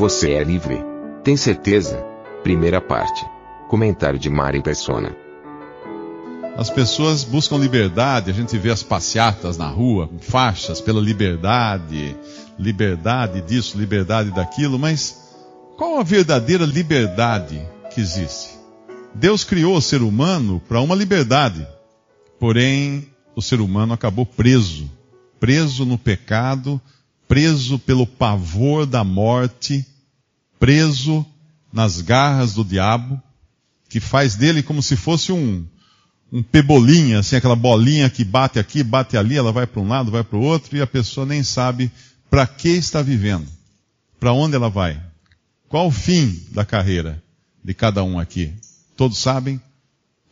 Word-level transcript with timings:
Você 0.00 0.30
é 0.30 0.42
livre. 0.42 0.78
Tem 1.22 1.36
certeza? 1.36 2.02
Primeira 2.42 2.80
parte. 2.80 3.22
Comentário 3.68 4.18
de 4.18 4.30
Mari 4.30 4.62
Persona. 4.62 5.14
As 6.56 6.70
pessoas 6.70 7.22
buscam 7.22 7.58
liberdade, 7.58 8.30
a 8.30 8.32
gente 8.32 8.56
vê 8.56 8.70
as 8.70 8.82
passeatas 8.82 9.58
na 9.58 9.68
rua, 9.68 10.08
com 10.08 10.18
faixas 10.18 10.80
pela 10.80 11.02
liberdade, 11.02 12.16
liberdade 12.58 13.42
disso, 13.42 13.76
liberdade 13.76 14.30
daquilo, 14.30 14.78
mas 14.78 15.34
qual 15.76 15.98
a 15.98 16.02
verdadeira 16.02 16.64
liberdade 16.64 17.60
que 17.94 18.00
existe? 18.00 18.54
Deus 19.14 19.44
criou 19.44 19.76
o 19.76 19.82
ser 19.82 20.00
humano 20.00 20.62
para 20.66 20.80
uma 20.80 20.94
liberdade, 20.94 21.68
porém 22.38 23.06
o 23.36 23.42
ser 23.42 23.60
humano 23.60 23.92
acabou 23.92 24.24
preso, 24.24 24.90
preso 25.38 25.84
no 25.84 25.98
pecado, 25.98 26.80
preso 27.28 27.78
pelo 27.78 28.06
pavor 28.06 28.86
da 28.86 29.04
morte, 29.04 29.86
preso 30.60 31.26
nas 31.72 32.00
garras 32.02 32.54
do 32.54 32.64
diabo, 32.64 33.20
que 33.88 33.98
faz 33.98 34.36
dele 34.36 34.62
como 34.62 34.82
se 34.82 34.94
fosse 34.94 35.32
um, 35.32 35.66
um 36.30 36.42
pebolinha, 36.42 37.18
assim, 37.18 37.34
aquela 37.34 37.56
bolinha 37.56 38.08
que 38.10 38.22
bate 38.22 38.58
aqui, 38.58 38.84
bate 38.84 39.16
ali, 39.16 39.36
ela 39.36 39.50
vai 39.50 39.66
para 39.66 39.80
um 39.80 39.88
lado, 39.88 40.10
vai 40.10 40.22
para 40.22 40.38
o 40.38 40.42
outro, 40.42 40.76
e 40.76 40.82
a 40.82 40.86
pessoa 40.86 41.26
nem 41.26 41.42
sabe 41.42 41.90
para 42.28 42.46
que 42.46 42.68
está 42.68 43.02
vivendo, 43.02 43.48
para 44.20 44.32
onde 44.32 44.54
ela 44.54 44.68
vai, 44.68 45.02
qual 45.68 45.88
o 45.88 45.90
fim 45.90 46.40
da 46.50 46.64
carreira 46.64 47.20
de 47.64 47.74
cada 47.74 48.04
um 48.04 48.18
aqui. 48.18 48.52
Todos 48.96 49.18
sabem, 49.18 49.60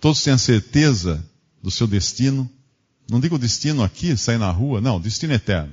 todos 0.01 0.23
têm 0.23 0.35
a 0.35 0.39
certeza 0.39 1.25
do 1.63 1.71
seu 1.71 1.87
destino. 1.87 2.49
Não 3.11 3.19
digo 3.19 3.39
destino 3.39 3.83
aqui, 3.83 4.17
sair 4.17 4.39
na 4.39 4.51
rua, 4.51 4.81
não, 4.81 5.01
destino 5.01 5.33
eterno. 5.33 5.73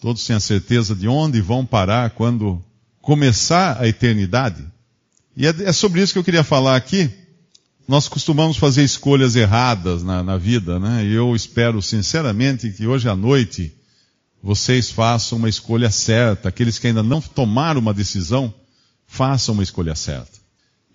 Todos 0.00 0.24
têm 0.24 0.36
a 0.36 0.40
certeza 0.40 0.94
de 0.94 1.08
onde 1.08 1.40
vão 1.40 1.66
parar 1.66 2.10
quando 2.10 2.64
começar 3.00 3.80
a 3.80 3.88
eternidade. 3.88 4.64
E 5.36 5.46
é, 5.46 5.50
é 5.64 5.72
sobre 5.72 6.02
isso 6.02 6.12
que 6.12 6.18
eu 6.18 6.24
queria 6.24 6.44
falar 6.44 6.76
aqui. 6.76 7.10
Nós 7.88 8.08
costumamos 8.08 8.56
fazer 8.56 8.84
escolhas 8.84 9.34
erradas 9.34 10.02
na, 10.02 10.22
na 10.22 10.36
vida, 10.36 10.78
né? 10.78 11.04
E 11.04 11.12
eu 11.12 11.34
espero 11.34 11.82
sinceramente 11.82 12.70
que 12.70 12.86
hoje 12.86 13.08
à 13.08 13.16
noite 13.16 13.72
vocês 14.42 14.90
façam 14.90 15.38
uma 15.38 15.48
escolha 15.48 15.90
certa. 15.90 16.48
Aqueles 16.48 16.78
que 16.78 16.86
ainda 16.86 17.02
não 17.02 17.20
tomaram 17.20 17.80
uma 17.80 17.92
decisão, 17.92 18.52
façam 19.06 19.54
uma 19.54 19.62
escolha 19.62 19.94
certa. 19.94 20.38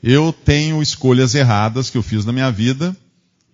Eu 0.02 0.31
tenho 0.31 0.81
escolhas 0.81 1.36
erradas 1.36 1.90
que 1.90 1.97
eu 1.97 2.03
fiz 2.03 2.23
na 2.25 2.31
minha 2.31 2.52
vida, 2.52 2.95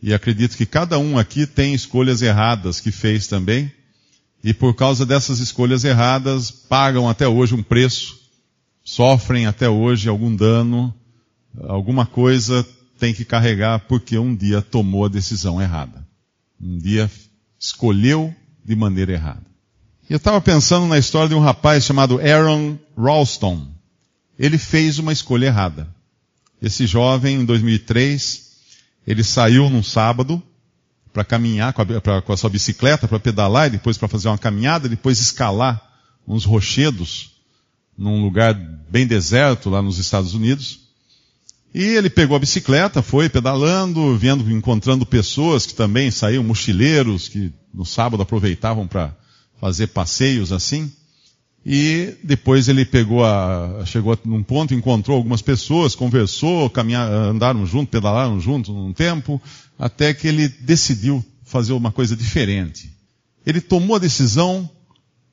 e 0.04 0.14
acredito 0.14 0.58
que 0.58 0.66
cada 0.66 1.00
um 1.00 1.18
aqui 1.18 1.46
tem 1.46 1.74
escolhas 1.74 2.22
erradas 2.22 2.80
que 2.80 2.92
fez 2.92 3.28
também, 3.28 3.72
e 4.44 4.54
por 4.54 4.76
causa 4.76 5.06
dessas 5.06 5.40
escolhas 5.40 5.84
erradas, 5.84 6.52
pagam 6.52 7.08
até 7.08 7.28
hoje 7.28 7.54
um 7.54 7.64
preço, 7.64 8.20
sofrem 8.92 9.46
até 9.46 9.70
hoje 9.70 10.10
algum 10.10 10.36
dano, 10.36 10.94
alguma 11.64 12.06
coisa 12.06 12.68
tem 13.00 13.14
que 13.14 13.24
carregar 13.24 13.80
porque 13.88 14.18
um 14.18 14.36
dia 14.36 14.62
tomou 14.62 15.06
a 15.06 15.08
decisão 15.08 15.62
errada. 15.62 16.06
Um 16.62 16.78
dia 16.78 17.10
escolheu 17.58 18.36
de 18.66 18.76
maneira 18.76 19.14
errada. 19.14 19.46
Eu 20.10 20.18
estava 20.18 20.42
pensando 20.42 20.88
na 20.88 20.98
história 20.98 21.30
de 21.30 21.36
um 21.36 21.40
rapaz 21.40 21.86
chamado 21.86 22.20
Aaron 22.20 22.78
Ralston. 22.98 23.66
Ele 24.38 24.58
fez 24.58 25.00
uma 25.00 25.14
escolha 25.14 25.46
errada. 25.46 25.88
Esse 26.62 26.86
jovem, 26.86 27.38
em 27.38 27.46
2003, 27.46 28.52
ele 29.08 29.24
saiu 29.24 29.70
num 29.70 29.82
sábado 29.82 30.44
para 31.14 31.24
caminhar 31.24 31.72
com 31.72 31.82
a, 31.82 31.86
pra, 31.86 32.22
com 32.22 32.34
a, 32.34 32.38
sua 32.38 32.50
bicicleta, 32.50 33.08
para 33.08 33.20
pedalar 33.20 33.68
e 33.68 33.72
depois 33.72 33.98
para 33.98 34.10
fazer 34.10 34.28
uma 34.28 34.38
caminhada, 34.38 34.90
depois 34.90 35.18
escalar 35.18 35.82
uns 36.28 36.44
rochedos 36.44 37.41
num 37.98 38.22
lugar 38.22 38.54
bem 38.90 39.06
deserto 39.06 39.70
lá 39.70 39.82
nos 39.82 39.98
Estados 39.98 40.34
Unidos. 40.34 40.82
E 41.74 41.84
ele 41.84 42.10
pegou 42.10 42.36
a 42.36 42.40
bicicleta, 42.40 43.02
foi 43.02 43.30
pedalando, 43.30 44.18
vendo, 44.18 44.50
encontrando 44.52 45.06
pessoas 45.06 45.66
que 45.66 45.74
também 45.74 46.12
saíam, 46.12 46.44
mochileiros, 46.44 47.30
que 47.30 47.52
no 47.74 47.86
sábado 47.86 48.22
aproveitavam 48.22 48.86
para 48.86 49.16
fazer 49.60 49.88
passeios 49.88 50.52
assim. 50.52 50.92
E 51.66 52.16
depois 52.24 52.68
ele 52.68 52.84
pegou 52.84 53.24
a, 53.24 53.84
chegou 53.86 54.18
num 54.26 54.44
ponto, 54.44 54.74
encontrou 54.74 55.16
algumas 55.16 55.42
pessoas, 55.42 55.96
conversou, 55.96 56.70
caminharam, 56.70 57.30
andaram 57.30 57.66
juntos, 57.66 57.92
pedalaram 57.92 58.40
juntos 58.40 58.74
num 58.74 58.92
tempo, 58.92 59.42
até 59.78 60.14
que 60.14 60.28
ele 60.28 60.50
decidiu 60.50 61.24
fazer 61.44 61.74
uma 61.74 61.92
coisa 61.92 62.16
diferente. 62.16 62.92
Ele 63.46 63.62
tomou 63.62 63.96
a 63.96 64.00
decisão 64.00 64.70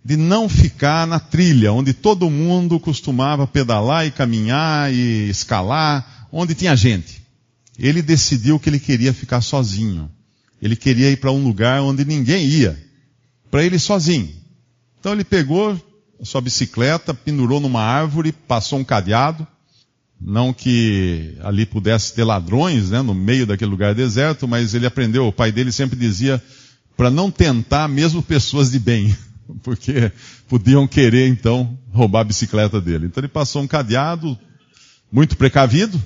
de 0.08 0.16
não 0.16 0.48
ficar 0.48 1.06
na 1.06 1.20
trilha, 1.20 1.70
onde 1.70 1.92
todo 1.92 2.30
mundo 2.30 2.80
costumava 2.80 3.46
pedalar 3.46 4.06
e 4.06 4.10
caminhar 4.10 4.90
e 4.90 5.28
escalar, 5.28 6.26
onde 6.32 6.54
tinha 6.54 6.74
gente. 6.74 7.20
Ele 7.78 8.00
decidiu 8.00 8.58
que 8.58 8.70
ele 8.70 8.80
queria 8.80 9.12
ficar 9.12 9.42
sozinho. 9.42 10.10
Ele 10.62 10.76
queria 10.76 11.10
ir 11.10 11.18
para 11.18 11.30
um 11.30 11.44
lugar 11.44 11.82
onde 11.82 12.06
ninguém 12.06 12.46
ia. 12.46 12.82
Para 13.50 13.62
ele 13.62 13.78
sozinho. 13.78 14.30
Então 14.98 15.12
ele 15.12 15.24
pegou 15.24 15.78
a 16.18 16.24
sua 16.24 16.40
bicicleta, 16.40 17.12
pendurou 17.12 17.60
numa 17.60 17.82
árvore, 17.82 18.32
passou 18.32 18.78
um 18.78 18.84
cadeado. 18.84 19.46
Não 20.18 20.54
que 20.54 21.36
ali 21.42 21.66
pudesse 21.66 22.14
ter 22.14 22.24
ladrões, 22.24 22.88
né, 22.88 23.02
no 23.02 23.12
meio 23.12 23.46
daquele 23.46 23.70
lugar 23.70 23.94
deserto, 23.94 24.48
mas 24.48 24.72
ele 24.72 24.86
aprendeu, 24.86 25.26
o 25.26 25.32
pai 25.32 25.52
dele 25.52 25.70
sempre 25.70 25.98
dizia, 25.98 26.42
para 26.96 27.10
não 27.10 27.30
tentar 27.30 27.88
mesmo 27.88 28.22
pessoas 28.22 28.70
de 28.70 28.78
bem, 28.78 29.14
porque 29.62 30.12
podiam 30.48 30.86
querer 30.86 31.28
então 31.28 31.78
roubar 31.92 32.20
a 32.20 32.24
bicicleta 32.24 32.80
dele. 32.80 33.06
Então 33.06 33.20
ele 33.20 33.28
passou 33.28 33.62
um 33.62 33.66
cadeado, 33.66 34.38
muito 35.10 35.36
precavido, 35.36 36.00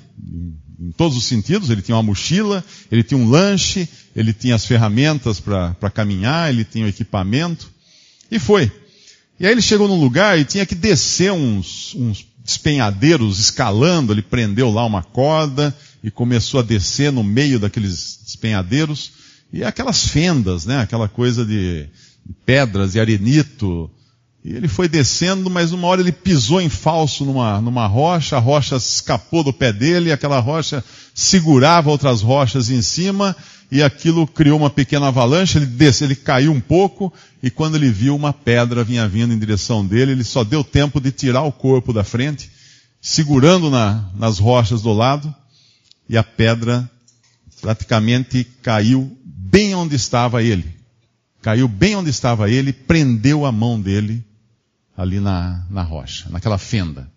em 0.79 0.91
todos 0.91 1.17
os 1.17 1.25
sentidos. 1.25 1.69
Ele 1.69 1.81
tinha 1.81 1.95
uma 1.95 2.03
mochila, 2.03 2.63
ele 2.91 3.03
tinha 3.03 3.17
um 3.17 3.29
lanche, 3.29 3.87
ele 4.15 4.33
tinha 4.33 4.55
as 4.55 4.65
ferramentas 4.65 5.39
para 5.39 5.89
caminhar, 5.93 6.49
ele 6.49 6.63
tinha 6.63 6.85
o 6.85 6.89
equipamento. 6.89 7.71
E 8.31 8.39
foi. 8.39 8.71
E 9.39 9.45
aí 9.45 9.51
ele 9.51 9.61
chegou 9.61 9.87
num 9.87 9.99
lugar 9.99 10.39
e 10.39 10.45
tinha 10.45 10.65
que 10.65 10.75
descer 10.75 11.31
uns, 11.31 11.93
uns 11.95 12.25
despenhadeiros 12.43 13.39
escalando. 13.39 14.13
Ele 14.13 14.21
prendeu 14.21 14.71
lá 14.71 14.85
uma 14.85 15.03
corda 15.03 15.75
e 16.03 16.11
começou 16.11 16.59
a 16.59 16.63
descer 16.63 17.11
no 17.11 17.23
meio 17.23 17.59
daqueles 17.59 18.19
despenhadeiros. 18.23 19.11
E 19.51 19.63
aquelas 19.63 20.07
fendas, 20.07 20.65
né? 20.65 20.79
Aquela 20.79 21.07
coisa 21.07 21.45
de 21.45 21.87
pedras 22.45 22.95
e 22.95 22.99
arenito 22.99 23.89
e 24.43 24.53
ele 24.53 24.67
foi 24.67 24.89
descendo, 24.89 25.49
mas 25.49 25.71
numa 25.71 25.87
hora 25.87 26.01
ele 26.01 26.11
pisou 26.11 26.59
em 26.59 26.67
falso 26.67 27.23
numa, 27.23 27.61
numa 27.61 27.87
rocha, 27.87 28.35
a 28.35 28.39
rocha 28.39 28.75
escapou 28.75 29.41
do 29.41 29.53
pé 29.53 29.71
dele, 29.71 30.11
aquela 30.11 30.39
rocha 30.39 30.83
segurava 31.15 31.89
outras 31.89 32.21
rochas 32.21 32.69
em 32.69 32.81
cima, 32.81 33.33
e 33.71 33.81
aquilo 33.81 34.27
criou 34.27 34.59
uma 34.59 34.69
pequena 34.69 35.07
avalanche, 35.07 35.57
ele 35.57 35.65
desceu, 35.65 36.07
ele 36.07 36.15
caiu 36.15 36.51
um 36.51 36.59
pouco, 36.59 37.11
e 37.41 37.49
quando 37.49 37.75
ele 37.75 37.89
viu 37.89 38.13
uma 38.13 38.33
pedra 38.33 38.83
vinha 38.83 39.07
vindo 39.07 39.33
em 39.33 39.39
direção 39.39 39.85
dele, 39.85 40.11
ele 40.11 40.25
só 40.25 40.43
deu 40.43 40.61
tempo 40.61 40.99
de 40.99 41.09
tirar 41.11 41.43
o 41.43 41.51
corpo 41.51 41.93
da 41.93 42.03
frente, 42.03 42.51
segurando 43.01 43.69
na, 43.69 44.09
nas 44.13 44.39
rochas 44.39 44.81
do 44.81 44.91
lado, 44.91 45.33
e 46.09 46.17
a 46.17 46.23
pedra 46.23 46.89
praticamente 47.61 48.43
caiu 48.61 49.17
bem 49.23 49.73
onde 49.73 49.95
estava 49.95 50.43
ele. 50.43 50.82
Caiu 51.43 51.67
bem 51.67 51.97
onde 51.97 52.09
estava 52.09 52.49
ele, 52.49 52.71
prendeu 52.71 53.45
a 53.45 53.51
mão 53.51 53.79
dele 53.79 54.23
ali 54.95 55.19
na, 55.19 55.65
na 55.69 55.83
rocha, 55.83 56.29
naquela 56.29 56.57
fenda. 56.57 57.11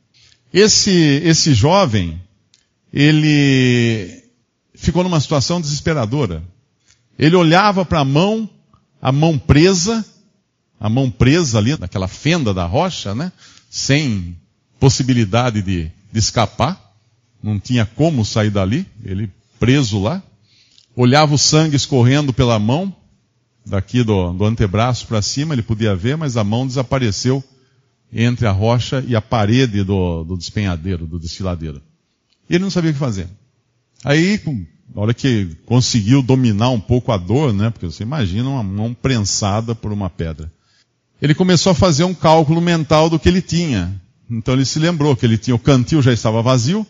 Esse, 0.53 0.91
esse 0.91 1.55
jovem, 1.55 2.21
ele 2.93 4.25
ficou 4.75 5.05
numa 5.05 5.21
situação 5.21 5.61
desesperadora. 5.61 6.43
Ele 7.17 7.37
olhava 7.37 7.85
para 7.85 8.01
a 8.01 8.05
mão, 8.05 8.51
a 9.01 9.13
mão 9.13 9.39
presa, 9.39 10.05
a 10.81 10.89
mão 10.91 11.09
presa 11.09 11.59
ali 11.59 11.79
naquela 11.79 12.09
fenda 12.09 12.53
da 12.53 12.67
rocha, 12.67 13.15
né? 13.15 13.31
Sem 13.71 14.37
possibilidade 14.81 15.63
de, 15.63 15.85
de 16.13 16.19
escapar. 16.19 16.95
Não 17.41 17.61
tinha 17.61 17.87
como 17.87 18.25
sair 18.25 18.51
dali, 18.51 18.85
ele 19.05 19.31
preso 19.61 20.03
lá. 20.03 20.21
Olhava 20.97 21.33
o 21.33 21.39
sangue 21.39 21.77
escorrendo 21.77 22.33
pela 22.33 22.59
mão, 22.59 22.93
daqui 23.67 24.05
do, 24.05 24.33
do 24.33 24.45
antebraço 24.45 25.07
para 25.07 25.21
cima, 25.21 25.55
ele 25.55 25.63
podia 25.63 25.95
ver, 25.97 26.17
mas 26.17 26.37
a 26.37 26.45
mão 26.45 26.67
desapareceu 26.67 27.43
entre 28.13 28.47
a 28.47 28.53
rocha 28.53 29.05
e 29.07 29.17
a 29.17 29.21
parede 29.21 29.83
do, 29.83 30.23
do 30.23 30.37
despenhadeiro, 30.37 31.07
do 31.07 31.19
desfiladeiro. 31.19 31.83
E 32.49 32.55
ele 32.55 32.63
não 32.63 32.71
sabia 32.71 32.91
o 32.91 32.95
que 32.95 32.99
fazer. 32.99 33.29
Aí, 34.05 34.41
na 34.95 35.03
hora 35.03 35.13
que 35.13 35.57
conseguiu 35.67 36.23
dominar 36.23 36.71
um 36.71 36.79
pouco 36.79 37.11
a 37.11 37.17
dor, 37.17 37.53
né? 37.53 37.71
Porque 37.71 37.87
você 37.87 38.05
imagina 38.05 38.49
uma 38.49 38.63
mão 38.63 38.95
prensada 38.95 39.75
por 39.75 39.93
uma 39.93 40.09
pedra. 40.09 40.51
Ele 41.21 41.35
começou 41.35 41.73
a 41.73 41.75
fazer 41.75 42.05
um 42.05 42.15
cálculo 42.15 42.61
mental 42.61 43.11
do 43.11 43.19
que 43.19 43.29
ele 43.29 43.43
tinha. 43.43 44.01
Então 44.31 44.55
ele 44.55 44.65
se 44.65 44.79
lembrou 44.79 45.17
que 45.17 45.27
ele 45.27 45.39
tinha 45.39 45.55
o 45.55 45.59
cantil 45.59 46.01
já 46.01 46.13
estava 46.13 46.43
vazio, 46.43 46.87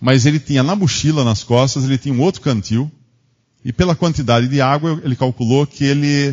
mas 0.00 0.24
ele 0.24 0.38
tinha 0.38 0.62
na 0.62 0.74
mochila, 0.74 1.24
nas 1.24 1.42
costas, 1.44 1.84
ele 1.84 1.98
tinha 1.98 2.14
um 2.14 2.20
outro 2.20 2.40
cantil, 2.40 2.90
e 3.64 3.72
pela 3.72 3.96
quantidade 3.96 4.48
de 4.48 4.60
água, 4.60 5.00
ele 5.04 5.16
calculou 5.16 5.66
que 5.66 5.84
ele 5.84 6.30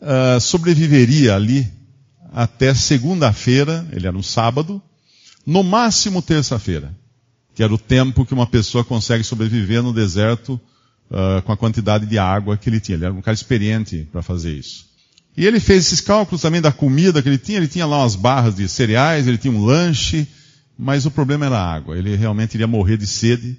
uh, 0.00 0.40
sobreviveria 0.40 1.34
ali 1.34 1.70
até 2.32 2.74
segunda-feira, 2.74 3.86
ele 3.92 4.06
era 4.06 4.16
um 4.16 4.22
sábado, 4.22 4.82
no 5.46 5.62
máximo 5.62 6.20
terça-feira, 6.20 6.94
que 7.54 7.62
era 7.62 7.72
o 7.72 7.78
tempo 7.78 8.26
que 8.26 8.34
uma 8.34 8.46
pessoa 8.46 8.84
consegue 8.84 9.24
sobreviver 9.24 9.82
no 9.82 9.92
deserto 9.92 10.60
uh, 11.10 11.40
com 11.42 11.52
a 11.52 11.56
quantidade 11.56 12.04
de 12.04 12.18
água 12.18 12.56
que 12.56 12.68
ele 12.68 12.80
tinha. 12.80 12.96
Ele 12.96 13.04
era 13.04 13.14
um 13.14 13.22
cara 13.22 13.34
experiente 13.34 14.08
para 14.10 14.22
fazer 14.22 14.52
isso. 14.52 14.86
E 15.36 15.46
ele 15.46 15.60
fez 15.60 15.86
esses 15.86 16.00
cálculos 16.00 16.40
também 16.40 16.60
da 16.60 16.72
comida 16.72 17.22
que 17.22 17.28
ele 17.28 17.38
tinha. 17.38 17.58
Ele 17.58 17.68
tinha 17.68 17.86
lá 17.86 17.98
umas 17.98 18.16
barras 18.16 18.56
de 18.56 18.66
cereais, 18.68 19.26
ele 19.26 19.38
tinha 19.38 19.52
um 19.52 19.64
lanche, 19.64 20.26
mas 20.78 21.04
o 21.04 21.10
problema 21.10 21.46
era 21.46 21.58
a 21.58 21.74
água. 21.74 21.96
Ele 21.96 22.16
realmente 22.16 22.54
iria 22.54 22.66
morrer 22.66 22.96
de 22.96 23.06
sede. 23.06 23.58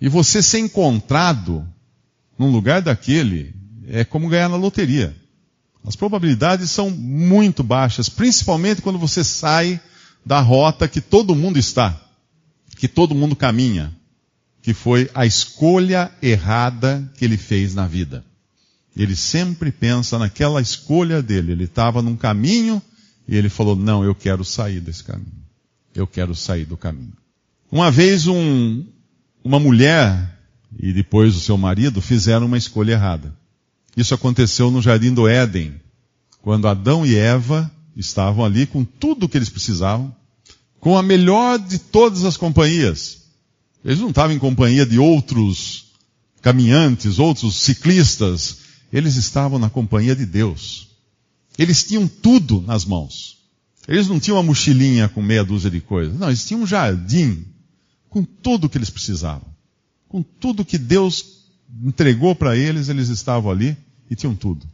E 0.00 0.08
você 0.08 0.42
ser 0.42 0.58
encontrado 0.58 1.66
num 2.38 2.50
lugar 2.50 2.82
daquele 2.82 3.54
é 3.88 4.04
como 4.04 4.28
ganhar 4.28 4.48
na 4.48 4.56
loteria. 4.56 5.14
As 5.84 5.94
probabilidades 5.94 6.70
são 6.70 6.90
muito 6.90 7.62
baixas, 7.62 8.08
principalmente 8.08 8.82
quando 8.82 8.98
você 8.98 9.22
sai 9.22 9.80
da 10.24 10.40
rota 10.40 10.88
que 10.88 11.00
todo 11.00 11.36
mundo 11.36 11.58
está, 11.58 11.98
que 12.76 12.88
todo 12.88 13.14
mundo 13.14 13.36
caminha, 13.36 13.94
que 14.60 14.74
foi 14.74 15.08
a 15.14 15.24
escolha 15.24 16.10
errada 16.20 17.08
que 17.16 17.24
ele 17.24 17.36
fez 17.36 17.72
na 17.74 17.86
vida. 17.86 18.24
Ele 18.96 19.14
sempre 19.14 19.70
pensa 19.70 20.18
naquela 20.18 20.60
escolha 20.60 21.22
dele. 21.22 21.52
Ele 21.52 21.64
estava 21.64 22.02
num 22.02 22.16
caminho 22.16 22.82
e 23.28 23.36
ele 23.36 23.48
falou: 23.48 23.76
Não, 23.76 24.02
eu 24.02 24.14
quero 24.14 24.44
sair 24.44 24.80
desse 24.80 25.04
caminho. 25.04 25.44
Eu 25.94 26.06
quero 26.06 26.34
sair 26.34 26.64
do 26.64 26.76
caminho. 26.76 27.12
Uma 27.70 27.90
vez 27.90 28.26
um, 28.26 28.84
uma 29.44 29.60
mulher 29.60 30.35
e 30.78 30.92
depois 30.92 31.34
o 31.34 31.40
seu 31.40 31.56
marido 31.56 32.00
fizeram 32.00 32.46
uma 32.46 32.58
escolha 32.58 32.92
errada. 32.92 33.36
Isso 33.96 34.14
aconteceu 34.14 34.70
no 34.70 34.82
jardim 34.82 35.12
do 35.12 35.26
Éden, 35.26 35.74
quando 36.42 36.68
Adão 36.68 37.06
e 37.06 37.16
Eva 37.16 37.70
estavam 37.96 38.44
ali 38.44 38.66
com 38.66 38.84
tudo 38.84 39.24
o 39.24 39.28
que 39.28 39.38
eles 39.38 39.48
precisavam, 39.48 40.14
com 40.78 40.96
a 40.96 41.02
melhor 41.02 41.58
de 41.58 41.78
todas 41.78 42.24
as 42.24 42.36
companhias. 42.36 43.22
Eles 43.84 43.98
não 43.98 44.10
estavam 44.10 44.36
em 44.36 44.38
companhia 44.38 44.84
de 44.84 44.98
outros 44.98 45.86
caminhantes, 46.42 47.18
outros 47.18 47.56
ciclistas, 47.56 48.58
eles 48.92 49.16
estavam 49.16 49.58
na 49.58 49.70
companhia 49.70 50.14
de 50.14 50.26
Deus. 50.26 50.88
Eles 51.58 51.82
tinham 51.84 52.06
tudo 52.06 52.60
nas 52.60 52.84
mãos. 52.84 53.38
Eles 53.88 54.08
não 54.08 54.20
tinham 54.20 54.36
uma 54.36 54.42
mochilinha 54.42 55.08
com 55.08 55.22
meia 55.22 55.44
dúzia 55.44 55.70
de 55.70 55.80
coisas. 55.80 56.18
Não, 56.18 56.28
eles 56.28 56.44
tinham 56.44 56.62
um 56.62 56.66
jardim 56.66 57.44
com 58.08 58.22
tudo 58.22 58.66
o 58.66 58.68
que 58.68 58.78
eles 58.78 58.90
precisavam. 58.90 59.55
Com 60.16 60.22
tudo 60.22 60.64
que 60.64 60.78
Deus 60.78 61.44
entregou 61.84 62.34
para 62.34 62.56
eles, 62.56 62.88
eles 62.88 63.10
estavam 63.10 63.50
ali 63.50 63.76
e 64.10 64.16
tinham 64.16 64.34
tudo. 64.34 64.66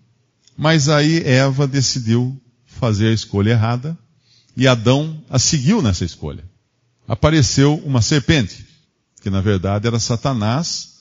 Mas 0.56 0.88
aí 0.88 1.20
Eva 1.24 1.66
decidiu 1.66 2.40
fazer 2.64 3.08
a 3.08 3.12
escolha 3.12 3.50
errada 3.50 3.98
e 4.56 4.68
Adão 4.68 5.20
a 5.28 5.40
seguiu 5.40 5.82
nessa 5.82 6.04
escolha. 6.04 6.44
Apareceu 7.08 7.74
uma 7.84 8.00
serpente, 8.00 8.64
que 9.20 9.30
na 9.30 9.40
verdade 9.40 9.88
era 9.88 9.98
Satanás, 9.98 11.00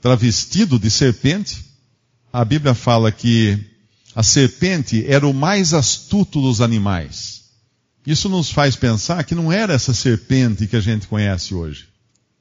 travestido 0.00 0.80
de 0.80 0.90
serpente, 0.90 1.64
a 2.32 2.44
Bíblia 2.44 2.74
fala 2.74 3.12
que 3.12 3.56
a 4.16 4.22
serpente 4.24 5.04
era 5.06 5.28
o 5.28 5.32
mais 5.32 5.72
astuto 5.72 6.40
dos 6.40 6.60
animais. 6.60 7.44
Isso 8.04 8.28
nos 8.28 8.50
faz 8.50 8.74
pensar 8.74 9.22
que 9.22 9.36
não 9.36 9.52
era 9.52 9.74
essa 9.74 9.94
serpente 9.94 10.66
que 10.66 10.74
a 10.74 10.80
gente 10.80 11.06
conhece 11.06 11.54
hoje. 11.54 11.94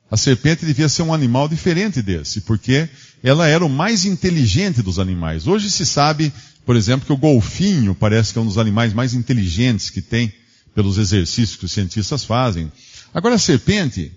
A 0.09 0.17
serpente 0.17 0.65
devia 0.65 0.87
ser 0.87 1.01
um 1.01 1.13
animal 1.13 1.47
diferente 1.47 2.01
desse, 2.01 2.41
porque 2.41 2.87
ela 3.23 3.47
era 3.47 3.65
o 3.65 3.69
mais 3.69 4.05
inteligente 4.05 4.81
dos 4.81 4.99
animais. 4.99 5.47
Hoje 5.47 5.71
se 5.71 5.85
sabe, 5.85 6.31
por 6.65 6.75
exemplo, 6.75 7.05
que 7.05 7.13
o 7.13 7.17
golfinho 7.17 7.95
parece 7.95 8.31
que 8.31 8.39
é 8.39 8.41
um 8.41 8.45
dos 8.45 8.57
animais 8.57 8.93
mais 8.93 9.13
inteligentes 9.13 9.89
que 9.89 10.01
tem, 10.01 10.31
pelos 10.75 10.97
exercícios 10.97 11.55
que 11.55 11.65
os 11.65 11.71
cientistas 11.71 12.23
fazem. 12.25 12.71
Agora 13.13 13.35
a 13.35 13.39
serpente, 13.39 14.11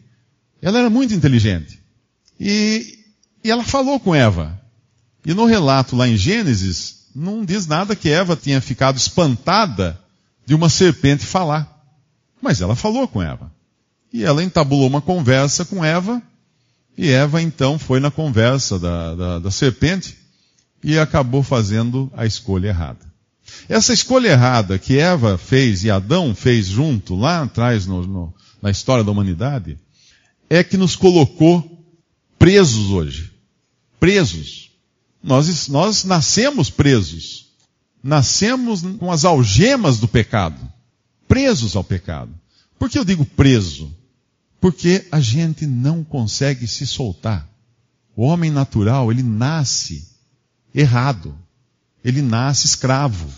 ela 0.61 0.81
era 0.81 0.91
muito 0.91 1.15
inteligente. 1.15 1.79
E, 2.39 2.99
e 3.45 3.51
ela 3.51 3.65
falou 3.65 3.99
com 4.01 4.15
Eva. 4.15 4.61
E 5.25 5.33
no 5.33 5.47
relato 5.47 5.95
lá 5.95 6.09
em 6.09 6.17
Gênesis, 6.17 7.07
não 7.15 7.45
diz 7.45 7.67
nada 7.67 7.97
que 7.97 8.11
Eva 8.11 8.37
tinha 8.37 8.61
ficado 8.61 8.97
espantada 8.97 9.99
de 10.45 10.55
uma 10.55 10.69
serpente 10.69 11.25
falar. 11.25 11.79
Mas 12.43 12.61
ela 12.61 12.75
falou 12.75 13.07
com 13.07 13.23
Eva. 13.23 13.53
E 14.13 14.25
ela 14.25 14.43
entabulou 14.43 14.87
uma 14.87 15.01
conversa 15.01 15.65
com 15.65 15.85
Eva, 15.85 16.23
e 16.97 17.11
Eva 17.11 17.41
então 17.41 17.79
foi 17.79 18.01
na 18.01 18.11
conversa 18.11 18.79
da, 18.79 19.15
da, 19.15 19.39
da 19.39 19.51
serpente 19.51 20.17
e 20.83 20.99
acabou 20.99 21.43
fazendo 21.43 22.11
a 22.17 22.27
escolha 22.27 22.69
errada. 22.69 23.07
Essa 23.69 23.93
escolha 23.93 24.29
errada 24.29 24.79
que 24.79 24.99
Eva 24.99 25.39
fez 25.39 25.85
e 25.85 25.91
Adão 25.91 26.35
fez 26.35 26.67
junto, 26.67 27.15
lá 27.15 27.43
atrás 27.43 27.87
no, 27.87 28.07
no, 28.07 28.35
na 28.61 28.71
história 28.71 29.05
da 29.05 29.11
humanidade, 29.11 29.79
é 30.49 30.65
que 30.65 30.77
nos 30.77 30.97
colocou 30.97 31.85
presos 32.39 32.91
hoje. 32.91 33.33
Presos. 34.01 34.71
Nós, 35.23 35.69
nós 35.69 36.05
nascemos 36.05 36.71
presos. 36.71 37.49
Nascemos 38.03 38.83
com 38.99 39.11
as 39.11 39.25
algemas 39.25 39.99
do 39.99 40.09
pecado. 40.09 40.61
Presos 41.27 41.77
ao 41.77 41.85
pecado. 41.85 42.33
Por 42.79 42.89
que 42.89 42.99
eu 42.99 43.05
digo 43.05 43.25
preso? 43.25 43.93
Porque 44.61 45.07
a 45.13 45.21
gente 45.21 45.67
não 45.67 46.03
consegue 46.03 46.67
se 46.67 46.87
soltar. 46.87 47.49
O 48.17 48.23
homem 48.23 48.51
natural, 48.51 49.13
ele 49.13 49.23
nasce 49.23 50.09
errado. 50.75 51.37
Ele 52.05 52.23
nasce 52.23 52.67
escravo. 52.67 53.29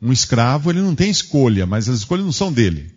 Um 0.00 0.12
escravo, 0.12 0.70
ele 0.70 0.80
não 0.80 0.94
tem 0.94 1.10
escolha, 1.10 1.66
mas 1.66 1.88
as 1.88 1.98
escolhas 1.98 2.24
não 2.24 2.32
são 2.32 2.52
dele. 2.52 2.92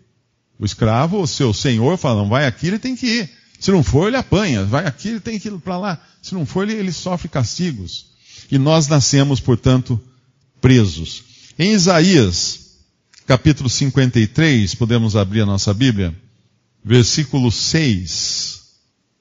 O 0.58 0.64
escravo, 0.64 1.20
o 1.20 1.26
seu 1.26 1.52
senhor, 1.52 1.96
fala, 1.96 2.22
não 2.22 2.28
vai 2.28 2.46
aqui, 2.46 2.68
ele 2.68 2.78
tem 2.78 2.94
que 2.94 3.06
ir. 3.06 3.30
Se 3.58 3.70
não 3.70 3.82
for, 3.82 4.08
ele 4.08 4.16
apanha. 4.16 4.64
Vai 4.64 4.86
aqui, 4.86 5.08
ele 5.08 5.20
tem 5.20 5.38
que 5.38 5.48
ir 5.48 5.58
para 5.58 5.78
lá. 5.78 6.00
Se 6.20 6.34
não 6.34 6.44
for, 6.44 6.68
ele, 6.68 6.78
ele 6.78 6.92
sofre 6.92 7.28
castigos. 7.28 8.06
E 8.50 8.58
nós 8.58 8.88
nascemos, 8.88 9.40
portanto, 9.40 10.00
presos. 10.60 11.22
Em 11.58 11.72
Isaías, 11.72 12.78
capítulo 13.26 13.68
53, 13.70 14.74
podemos 14.74 15.16
abrir 15.16 15.42
a 15.42 15.46
nossa 15.46 15.72
Bíblia, 15.72 16.14
versículo 16.84 17.50
6. 17.50 18.62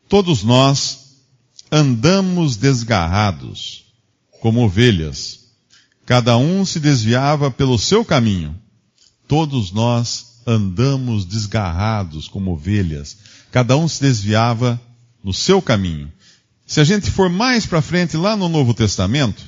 Todos 0.07 0.43
nós 0.43 0.99
andamos 1.71 2.57
desgarrados, 2.57 3.85
como 4.41 4.63
ovelhas. 4.63 5.39
Cada 6.05 6.37
um 6.37 6.65
se 6.65 6.79
desviava 6.79 7.49
pelo 7.49 7.77
seu 7.77 8.03
caminho. 8.03 8.55
Todos 9.27 9.71
nós 9.71 10.41
andamos 10.45 11.23
desgarrados 11.23 12.27
como 12.27 12.51
ovelhas. 12.51 13.17
Cada 13.51 13.77
um 13.77 13.87
se 13.87 14.01
desviava 14.01 14.81
no 15.23 15.33
seu 15.33 15.61
caminho. 15.61 16.11
Se 16.65 16.79
a 16.79 16.83
gente 16.83 17.09
for 17.09 17.29
mais 17.29 17.65
para 17.65 17.81
frente, 17.81 18.17
lá 18.17 18.35
no 18.35 18.49
Novo 18.49 18.73
Testamento, 18.73 19.43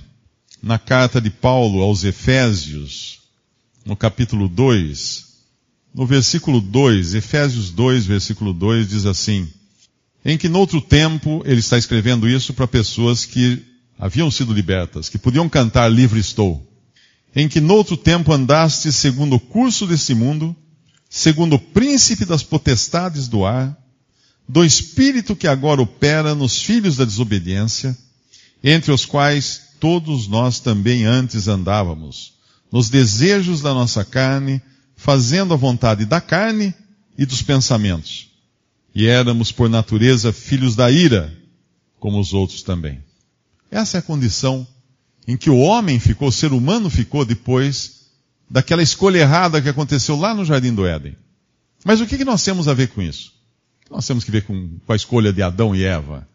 na 0.62 0.78
carta 0.78 1.20
de 1.20 1.30
Paulo 1.30 1.82
aos 1.82 2.04
Efésios, 2.04 3.20
no 3.86 3.96
capítulo 3.96 4.48
2, 4.48 5.33
no 5.94 6.06
versículo 6.06 6.60
2, 6.60 7.14
Efésios 7.14 7.70
2, 7.70 8.06
versículo 8.06 8.54
2, 8.54 8.90
diz 8.90 9.06
assim: 9.06 9.48
Em 10.26 10.38
que 10.38 10.50
noutro 10.50 10.82
tempo, 10.82 11.44
ele 11.46 11.60
está 11.60 11.78
escrevendo 11.78 12.28
isso 12.28 12.54
para 12.54 12.68
pessoas 12.68 13.26
que 13.26 13.64
haviam 13.98 14.32
sido 14.32 14.54
libertas, 14.54 15.08
que 15.08 15.18
podiam 15.18 15.48
cantar 15.48 15.92
livre 15.92 16.20
estou. 16.20 16.68
Em 17.36 17.48
que 17.48 17.60
noutro 17.60 17.96
tempo 17.96 18.32
andaste 18.32 18.92
segundo 18.92 19.36
o 19.36 19.40
curso 19.40 19.86
desse 19.88 20.14
mundo, 20.14 20.56
segundo 21.10 21.56
o 21.56 21.60
príncipe 21.60 22.26
das 22.26 22.44
potestades 22.44 23.28
do 23.28 23.46
ar, 23.46 23.78
do 24.48 24.64
espírito 24.66 25.36
que 25.36 25.48
agora 25.48 25.82
opera 25.82 26.36
nos 26.36 26.62
filhos 26.62 26.98
da 26.98 27.06
desobediência, 27.06 27.98
entre 28.64 28.92
os 28.92 29.06
quais 29.06 29.62
todos 29.80 30.28
nós 30.28 30.60
também 30.60 31.06
antes 31.06 31.48
andávamos, 31.48 32.34
nos 32.72 32.90
desejos 32.90 33.62
da 33.62 33.74
nossa 33.74 34.04
carne, 34.04 34.62
fazendo 35.04 35.54
a 35.54 35.58
vontade 35.58 36.06
da 36.06 36.22
carne 36.22 36.74
e 37.18 37.26
dos 37.26 37.42
pensamentos. 37.42 38.30
E 38.96 39.06
éramos 39.06 39.52
por 39.52 39.70
natureza 39.70 40.32
filhos 40.32 40.78
da 40.78 40.90
ira, 40.90 41.38
como 42.00 42.18
os 42.22 42.34
outros 42.34 42.64
também. 42.64 43.04
Essa 43.70 43.98
é 43.98 44.00
a 44.00 44.02
condição 44.02 44.66
em 45.28 45.36
que 45.36 45.50
o 45.50 45.58
homem 45.58 46.00
ficou, 46.00 46.30
o 46.30 46.32
ser 46.32 46.54
humano 46.54 46.90
ficou 46.90 47.26
depois 47.26 48.06
daquela 48.50 48.82
escolha 48.82 49.18
errada 49.18 49.62
que 49.62 49.68
aconteceu 49.68 50.16
lá 50.16 50.34
no 50.34 50.46
Jardim 50.46 50.74
do 50.74 50.88
Éden. 50.88 51.18
Mas 51.84 52.00
o 52.00 52.08
que, 52.08 52.24
nós 52.24 52.42
temos 52.42 52.70
a 52.70 52.74
ver 52.74 52.88
com 52.88 53.02
isso? 53.02 53.34
Nós 53.92 54.08
temos 54.08 54.24
que 54.24 54.32
ver 54.32 54.46
com, 54.46 54.80
com 54.86 54.94
a 54.94 54.96
escolha 54.96 55.34
de 55.34 55.44
Adão 55.44 55.76
e 55.76 55.84
Eva. 55.84 56.26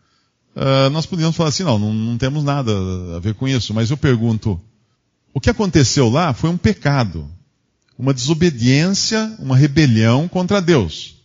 Uh, 0.54 0.90
nós 0.90 1.06
podíamos 1.06 1.34
falar 1.34 1.48
assim, 1.48 1.62
não, 1.62 1.78
não, 1.78 1.94
não 1.94 2.18
temos 2.18 2.44
nada 2.44 2.70
a 3.16 3.18
ver 3.18 3.32
com 3.32 3.48
isso, 3.48 3.72
mas 3.72 3.90
eu 3.90 3.96
pergunto, 3.96 4.60
o 5.32 5.40
que 5.40 5.48
aconteceu 5.48 6.10
lá 6.10 6.34
foi 6.34 6.50
um 6.50 6.58
pecado, 6.58 7.30
uma 7.98 8.14
desobediência, 8.14 9.34
uma 9.40 9.56
rebelião 9.56 10.28
contra 10.28 10.62
Deus. 10.62 11.16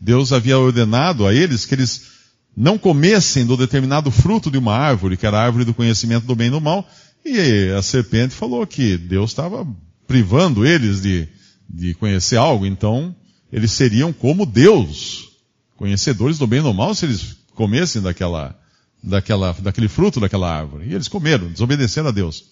Deus 0.00 0.32
havia 0.32 0.58
ordenado 0.58 1.26
a 1.26 1.34
eles 1.34 1.66
que 1.66 1.74
eles 1.74 2.12
não 2.56 2.78
comessem 2.78 3.44
do 3.44 3.56
determinado 3.56 4.10
fruto 4.10 4.50
de 4.50 4.58
uma 4.58 4.74
árvore, 4.74 5.16
que 5.16 5.26
era 5.26 5.38
a 5.38 5.44
árvore 5.44 5.64
do 5.64 5.74
conhecimento 5.74 6.26
do 6.26 6.34
bem 6.34 6.48
e 6.48 6.50
do 6.50 6.60
mal, 6.60 6.88
e 7.24 7.70
a 7.76 7.82
serpente 7.82 8.34
falou 8.34 8.66
que 8.66 8.96
Deus 8.96 9.30
estava 9.30 9.66
privando 10.06 10.66
eles 10.66 11.00
de, 11.02 11.28
de 11.68 11.94
conhecer 11.94 12.36
algo, 12.36 12.66
então 12.66 13.14
eles 13.52 13.70
seriam 13.72 14.12
como 14.12 14.46
Deus, 14.46 15.30
conhecedores 15.76 16.38
do 16.38 16.46
bem 16.46 16.60
e 16.60 16.62
do 16.62 16.74
mal, 16.74 16.94
se 16.94 17.04
eles 17.04 17.36
comessem 17.54 18.02
daquela, 18.02 18.58
daquela, 19.02 19.52
daquele 19.52 19.88
fruto 19.88 20.18
daquela 20.18 20.50
árvore. 20.50 20.88
E 20.88 20.94
eles 20.94 21.08
comeram, 21.08 21.48
desobedeceram 21.48 22.08
a 22.08 22.12
Deus. 22.12 22.44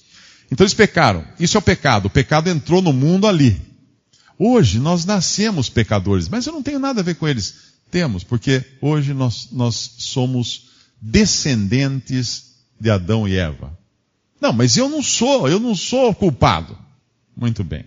Então 0.53 0.65
eles 0.65 0.75
pecaram. 0.75 1.25
Isso 1.39 1.57
é 1.57 1.61
o 1.61 1.63
pecado. 1.63 2.07
O 2.07 2.11
pecado 2.11 2.49
entrou 2.51 2.83
no 2.83 2.93
mundo 2.93 3.27
ali. 3.27 3.70
Hoje 4.43 4.79
nós 4.79 5.05
nascemos 5.05 5.69
pecadores, 5.69 6.27
mas 6.27 6.47
eu 6.47 6.55
não 6.55 6.63
tenho 6.63 6.79
nada 6.79 7.03
a 7.03 7.05
ver 7.05 7.17
com 7.17 7.29
eles. 7.29 7.57
Temos, 7.91 8.25
porque 8.25 8.65
hoje 8.81 9.13
nós, 9.13 9.49
nós 9.53 9.97
somos 9.99 10.71
descendentes 10.99 12.55
de 12.81 12.89
Adão 12.89 13.29
e 13.29 13.37
Eva. 13.37 13.79
Não, 14.41 14.51
mas 14.51 14.79
eu 14.79 14.89
não 14.89 15.03
sou, 15.03 15.47
eu 15.47 15.61
não 15.61 15.75
sou 15.75 16.15
culpado. 16.15 16.75
Muito 17.37 17.63
bem. 17.63 17.85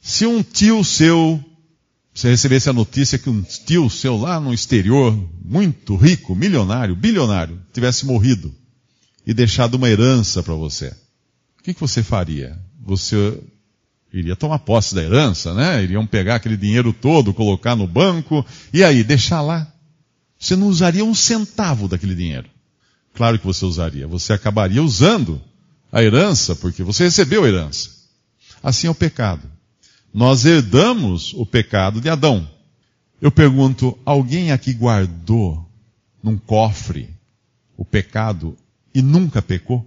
Se 0.00 0.24
um 0.24 0.44
tio 0.44 0.84
seu, 0.84 1.44
você 2.14 2.28
recebesse 2.28 2.70
a 2.70 2.72
notícia 2.72 3.18
que 3.18 3.28
um 3.28 3.42
tio 3.42 3.90
seu 3.90 4.16
lá 4.16 4.38
no 4.38 4.54
exterior, 4.54 5.12
muito 5.44 5.96
rico, 5.96 6.36
milionário, 6.36 6.94
bilionário, 6.94 7.60
tivesse 7.72 8.06
morrido 8.06 8.54
e 9.26 9.34
deixado 9.34 9.74
uma 9.74 9.90
herança 9.90 10.40
para 10.40 10.54
você, 10.54 10.94
o 11.58 11.64
que, 11.64 11.74
que 11.74 11.80
você 11.80 12.00
faria? 12.00 12.56
Você 12.80 13.42
iria 14.12 14.36
tomar 14.36 14.58
posse 14.60 14.94
da 14.94 15.02
herança, 15.02 15.54
né? 15.54 15.82
Iriam 15.82 16.06
pegar 16.06 16.36
aquele 16.36 16.56
dinheiro 16.56 16.92
todo, 16.92 17.34
colocar 17.34 17.76
no 17.76 17.86
banco, 17.86 18.44
e 18.72 18.82
aí, 18.82 19.04
deixar 19.04 19.40
lá. 19.40 19.72
Você 20.38 20.56
não 20.56 20.68
usaria 20.68 21.04
um 21.04 21.14
centavo 21.14 21.86
daquele 21.86 22.14
dinheiro. 22.14 22.48
Claro 23.14 23.38
que 23.38 23.46
você 23.46 23.64
usaria. 23.64 24.06
Você 24.06 24.32
acabaria 24.32 24.82
usando 24.82 25.40
a 25.92 26.02
herança, 26.02 26.56
porque 26.56 26.82
você 26.82 27.04
recebeu 27.04 27.44
a 27.44 27.48
herança. 27.48 27.90
Assim 28.62 28.86
é 28.86 28.90
o 28.90 28.94
pecado. 28.94 29.42
Nós 30.12 30.44
herdamos 30.44 31.32
o 31.34 31.46
pecado 31.46 32.00
de 32.00 32.08
Adão. 32.08 32.48
Eu 33.20 33.30
pergunto, 33.30 33.98
alguém 34.04 34.50
aqui 34.50 34.72
guardou 34.72 35.68
num 36.22 36.36
cofre 36.36 37.10
o 37.76 37.84
pecado 37.84 38.56
e 38.94 39.02
nunca 39.02 39.40
pecou? 39.40 39.86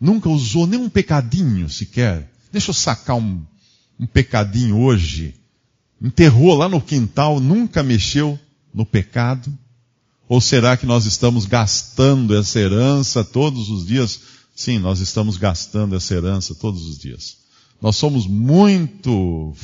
Nunca 0.00 0.28
usou 0.28 0.66
nem 0.66 0.78
um 0.78 0.88
pecadinho 0.88 1.68
sequer? 1.68 2.31
Deixa 2.52 2.70
eu 2.70 2.74
sacar 2.74 3.16
um, 3.16 3.42
um 3.98 4.06
pecadinho 4.06 4.78
hoje. 4.78 5.34
Enterrou 6.00 6.54
lá 6.54 6.68
no 6.68 6.80
quintal, 6.80 7.40
nunca 7.40 7.82
mexeu 7.82 8.38
no 8.74 8.84
pecado? 8.84 9.56
Ou 10.28 10.40
será 10.40 10.76
que 10.76 10.86
nós 10.86 11.06
estamos 11.06 11.46
gastando 11.46 12.36
essa 12.36 12.58
herança 12.58 13.24
todos 13.24 13.70
os 13.70 13.86
dias? 13.86 14.20
Sim, 14.54 14.78
nós 14.78 15.00
estamos 15.00 15.36
gastando 15.36 15.96
essa 15.96 16.14
herança 16.14 16.54
todos 16.54 16.86
os 16.86 16.98
dias. 16.98 17.38
Nós 17.80 17.96
somos 17.96 18.26
muito 18.26 19.54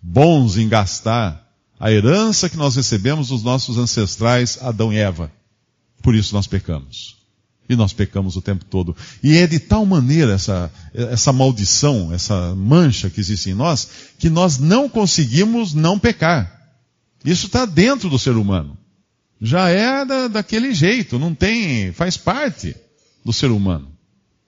bons 0.00 0.56
em 0.56 0.68
gastar 0.68 1.46
a 1.78 1.92
herança 1.92 2.48
que 2.48 2.56
nós 2.56 2.76
recebemos 2.76 3.28
dos 3.28 3.42
nossos 3.42 3.78
ancestrais 3.78 4.58
Adão 4.62 4.92
e 4.92 4.96
Eva. 4.96 5.30
Por 6.02 6.14
isso 6.14 6.34
nós 6.34 6.46
pecamos. 6.46 7.17
E 7.68 7.76
nós 7.76 7.92
pecamos 7.92 8.36
o 8.36 8.40
tempo 8.40 8.64
todo. 8.64 8.96
E 9.22 9.36
é 9.36 9.46
de 9.46 9.58
tal 9.58 9.84
maneira 9.84 10.32
essa, 10.32 10.72
essa 10.94 11.32
maldição, 11.32 12.12
essa 12.12 12.54
mancha 12.54 13.10
que 13.10 13.20
existe 13.20 13.50
em 13.50 13.54
nós, 13.54 13.88
que 14.18 14.30
nós 14.30 14.58
não 14.58 14.88
conseguimos 14.88 15.74
não 15.74 15.98
pecar. 15.98 16.58
Isso 17.24 17.46
está 17.46 17.66
dentro 17.66 18.08
do 18.08 18.18
ser 18.18 18.36
humano. 18.36 18.76
Já 19.40 19.68
é 19.68 20.04
da, 20.04 20.28
daquele 20.28 20.74
jeito, 20.74 21.18
não 21.18 21.34
tem, 21.34 21.92
faz 21.92 22.16
parte 22.16 22.74
do 23.24 23.32
ser 23.32 23.50
humano. 23.50 23.92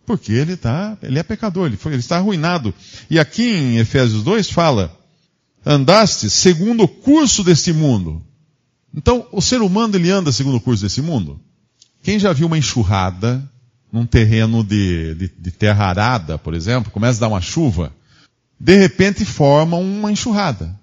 Porque 0.06 0.32
ele 0.32 0.56
tá, 0.56 0.96
ele 1.02 1.18
é 1.18 1.22
pecador, 1.22 1.66
ele, 1.66 1.76
foi, 1.76 1.92
ele 1.92 2.00
está 2.00 2.16
arruinado. 2.16 2.74
E 3.08 3.18
aqui 3.18 3.44
em 3.44 3.78
Efésios 3.78 4.24
2 4.24 4.50
fala, 4.50 4.96
andaste 5.64 6.28
segundo 6.30 6.84
o 6.84 6.88
curso 6.88 7.44
deste 7.44 7.72
mundo. 7.72 8.22
Então, 8.92 9.26
o 9.30 9.40
ser 9.40 9.62
humano 9.62 9.94
ele 9.94 10.10
anda 10.10 10.32
segundo 10.32 10.56
o 10.56 10.60
curso 10.60 10.82
desse 10.82 11.00
mundo? 11.00 11.40
Quem 12.02 12.18
já 12.18 12.32
viu 12.32 12.46
uma 12.46 12.58
enxurrada 12.58 13.42
num 13.92 14.06
terreno 14.06 14.62
de, 14.62 15.14
de, 15.14 15.28
de 15.28 15.50
terra 15.50 15.86
arada, 15.86 16.38
por 16.38 16.54
exemplo, 16.54 16.90
começa 16.90 17.18
a 17.18 17.20
dar 17.22 17.28
uma 17.28 17.40
chuva, 17.40 17.92
de 18.58 18.76
repente 18.76 19.24
forma 19.24 19.76
uma 19.76 20.12
enxurrada. 20.12 20.78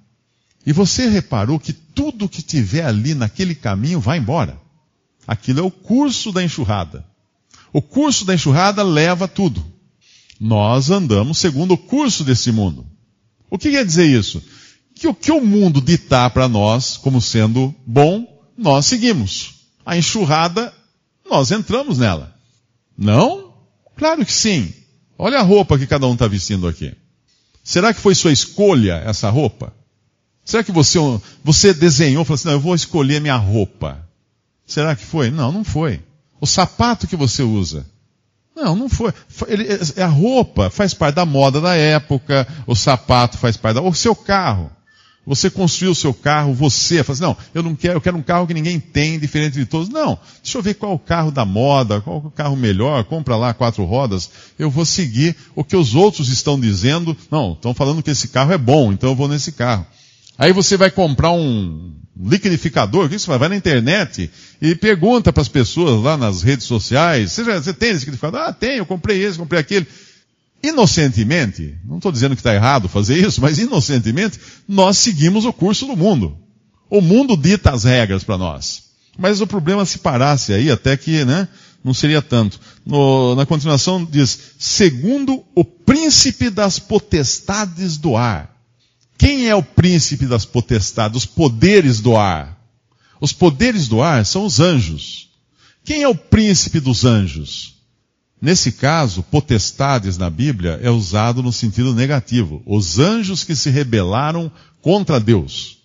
E 0.65 0.74
você 0.74 1.07
reparou 1.07 1.59
que 1.59 1.71
tudo 1.71 2.27
que 2.27 2.41
tiver 2.41 2.83
ali 2.83 3.13
naquele 3.13 3.55
caminho 3.55 4.00
vai 4.00 4.17
embora. 4.17 4.59
Aquilo 5.25 5.59
é 5.59 5.63
o 5.63 5.71
curso 5.71 6.31
da 6.31 6.43
enxurrada. 6.43 7.05
O 7.71 7.81
curso 7.81 8.25
da 8.25 8.33
enxurrada 8.33 8.83
leva 8.83 9.27
tudo. 9.27 9.65
Nós 10.39 10.89
andamos 10.89 11.38
segundo 11.38 11.74
o 11.74 11.77
curso 11.77 12.24
desse 12.24 12.51
mundo. 12.51 12.86
O 13.50 13.57
que 13.57 13.71
quer 13.71 13.86
dizer 13.86 14.05
isso? 14.05 14.43
Que 14.93 15.07
o 15.07 15.13
que 15.13 15.31
o 15.31 15.43
mundo 15.43 15.81
ditar 15.81 16.29
para 16.31 16.47
nós 16.47 16.97
como 16.97 17.21
sendo 17.21 17.74
bom, 17.86 18.27
nós 18.57 18.86
seguimos. 18.86 19.55
A 19.86 19.97
enxurrada, 19.97 20.74
nós 21.29 21.51
entramos 21.51 21.98
nela. 21.98 22.34
Não? 22.98 23.53
Claro 23.96 24.25
que 24.25 24.34
sim. 24.34 24.74
Olha 25.17 25.39
a 25.39 25.43
roupa 25.43 25.77
que 25.77 25.88
cada 25.88 26.07
um 26.07 26.13
está 26.13 26.27
vestindo 26.27 26.67
aqui. 26.67 26.93
Será 27.63 27.93
que 27.93 28.00
foi 28.00 28.15
sua 28.15 28.31
escolha 28.31 29.01
essa 29.05 29.29
roupa? 29.29 29.74
Será 30.46 30.63
que 30.63 30.72
você, 30.72 30.98
você 31.43 31.74
desenhou 31.74 32.24
e 32.24 32.25
falou 32.25 32.36
assim, 32.36 32.48
não, 32.48 32.53
eu 32.55 32.60
vou 32.60 32.74
escolher 32.74 33.19
minha 33.19 33.36
roupa? 33.36 34.07
Será 34.65 34.96
que 34.96 35.03
foi? 35.03 35.29
Não, 35.29 35.51
não 35.51 35.63
foi. 35.63 36.01
O 36.39 36.48
sapato 36.48 37.07
que 37.07 37.15
você 37.15 37.43
usa. 37.43 37.86
Não, 38.55 38.75
não 38.75 38.89
foi. 38.89 39.13
Ele, 39.48 39.67
é 39.96 40.03
a 40.03 40.07
roupa 40.07 40.69
faz 40.69 40.93
parte 40.93 41.15
da 41.15 41.25
moda 41.25 41.62
da 41.62 41.75
época, 41.75 42.48
o 42.65 42.75
sapato 42.75 43.38
faz 43.38 43.55
parte 43.55 43.75
da. 43.75 43.81
O 43.81 43.93
seu 43.93 44.15
carro. 44.15 44.72
Você 45.27 45.50
construiu 45.50 45.91
o 45.91 45.96
seu 45.96 46.13
carro, 46.13 46.53
você, 46.53 47.03
fala 47.03 47.13
assim, 47.13 47.24
não, 47.24 47.38
eu 47.53 47.62
não 47.62 47.75
quero, 47.75 47.98
eu 47.98 48.01
quero 48.01 48.15
um 48.15 48.22
carro 48.22 48.48
que 48.48 48.53
ninguém 48.53 48.79
tem, 48.79 49.19
diferente 49.19 49.55
de 49.55 49.65
todos. 49.65 49.89
Não, 49.89 50.17
deixa 50.41 50.57
eu 50.57 50.62
ver 50.62 50.75
qual 50.75 50.93
o 50.93 51.00
carro 51.00 51.31
da 51.31 51.43
moda, 51.43 52.00
qual 52.00 52.19
o 52.19 52.31
carro 52.31 52.55
melhor, 52.55 53.03
compra 53.03 53.36
lá 53.36 53.53
quatro 53.53 53.84
rodas, 53.84 54.29
eu 54.57 54.69
vou 54.69 54.86
seguir 54.86 55.36
o 55.53 55.65
que 55.65 55.75
os 55.75 55.96
outros 55.96 56.29
estão 56.29 56.57
dizendo. 56.57 57.15
Não, 57.29 57.51
estão 57.51 57.74
falando 57.74 58.01
que 58.01 58.10
esse 58.10 58.29
carro 58.29 58.53
é 58.53 58.57
bom, 58.57 58.93
então 58.93 59.10
eu 59.10 59.15
vou 59.15 59.27
nesse 59.27 59.51
carro. 59.51 59.86
Aí 60.38 60.53
você 60.53 60.77
vai 60.77 60.89
comprar 60.89 61.31
um 61.31 61.91
liquidificador, 62.17 63.05
o 63.05 63.10
que 63.10 63.19
você 63.19 63.25
faz? 63.25 63.38
Vai 63.38 63.50
na 63.50 63.55
internet 63.57 64.31
e 64.62 64.75
pergunta 64.75 65.34
para 65.34 65.41
as 65.41 65.50
pessoas 65.50 66.01
lá 66.01 66.15
nas 66.15 66.41
redes 66.41 66.65
sociais, 66.65 67.34
você, 67.34 67.43
já, 67.43 67.62
você 67.62 67.74
tem 67.74 67.89
esse 67.89 68.00
liquidificador? 68.00 68.39
Ah, 68.39 68.53
tem, 68.53 68.77
eu 68.77 68.86
comprei 68.86 69.22
esse, 69.22 69.38
comprei 69.38 69.60
aquele. 69.60 69.86
Inocentemente, 70.67 71.77
não 71.86 71.95
estou 71.95 72.12
dizendo 72.12 72.36
que 72.36 72.41
está 72.41 72.53
errado 72.53 72.89
fazer 72.89 73.25
isso, 73.25 73.39
mas 73.39 73.57
inocentemente, 73.57 74.38
nós 74.67 74.97
seguimos 74.97 75.45
o 75.45 75.53
curso 75.53 75.86
do 75.86 75.95
mundo. 75.95 76.38
O 76.89 77.00
mundo 77.00 77.38
dita 77.38 77.71
as 77.71 77.86
regras 77.86 78.24
para 78.24 78.38
nós. 78.38 78.83
Mas 79.17 79.39
o 79.39 79.47
problema 79.47 79.86
se 79.86 80.00
parasse 80.00 80.51
aí, 80.51 80.69
até 80.69 80.97
que, 80.97 81.24
né, 81.24 81.47
não 81.81 81.93
seria 81.93 82.21
tanto. 82.21 82.59
No, 82.86 83.33
na 83.33 83.45
continuação 83.45 84.03
diz, 84.03 84.38
segundo 84.59 85.41
o 85.55 85.63
príncipe 85.63 86.50
das 86.50 86.79
potestades 86.79 87.95
do 87.95 88.17
ar. 88.17 88.53
Quem 89.17 89.47
é 89.47 89.55
o 89.55 89.63
príncipe 89.63 90.25
das 90.25 90.43
potestades, 90.43 91.17
os 91.17 91.25
poderes 91.25 92.01
do 92.01 92.17
ar? 92.17 92.57
Os 93.21 93.31
poderes 93.31 93.88
do 93.88 94.01
ar 94.01 94.25
são 94.25 94.45
os 94.45 94.59
anjos. 94.59 95.29
Quem 95.86 96.03
é 96.03 96.07
o 96.09 96.15
príncipe 96.15 96.81
dos 96.81 97.05
anjos? 97.05 97.76
Nesse 98.41 98.72
caso, 98.72 99.24
potestades 99.24 100.17
na 100.17 100.29
Bíblia 100.29 100.79
é 100.82 100.89
usado 100.89 101.41
no 101.41 101.51
sentido 101.51 101.94
negativo. 101.94 102.62
Os 102.65 103.00
anjos 103.00 103.44
que 103.44 103.56
se 103.56 103.70
rebelaram 103.70 104.51
contra 104.82 105.20
Deus. 105.20 105.79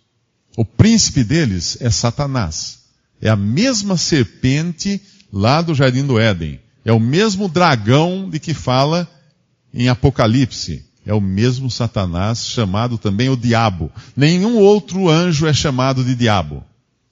O 0.57 0.65
príncipe 0.65 1.25
deles 1.25 1.79
é 1.81 1.91
Satanás. 1.91 2.81
É 3.21 3.31
a 3.31 3.37
mesma 3.37 3.97
serpente 3.97 5.01
lá 5.33 5.63
do 5.63 5.75
Jardim 5.75 6.05
do 6.05 6.19
Éden. 6.19 6.61
É 6.85 6.93
o 6.93 7.01
mesmo 7.01 7.49
dragão 7.49 8.29
de 8.29 8.39
que 8.39 8.53
fala 8.53 9.09
em 9.73 9.89
Apocalipse 9.89 10.85
é 11.05 11.13
o 11.13 11.21
mesmo 11.21 11.71
Satanás, 11.71 12.47
chamado 12.47 12.97
também 12.97 13.29
o 13.29 13.37
diabo. 13.37 13.91
Nenhum 14.17 14.57
outro 14.57 15.09
anjo 15.09 15.47
é 15.47 15.53
chamado 15.53 16.05
de 16.05 16.15
diabo. 16.15 16.65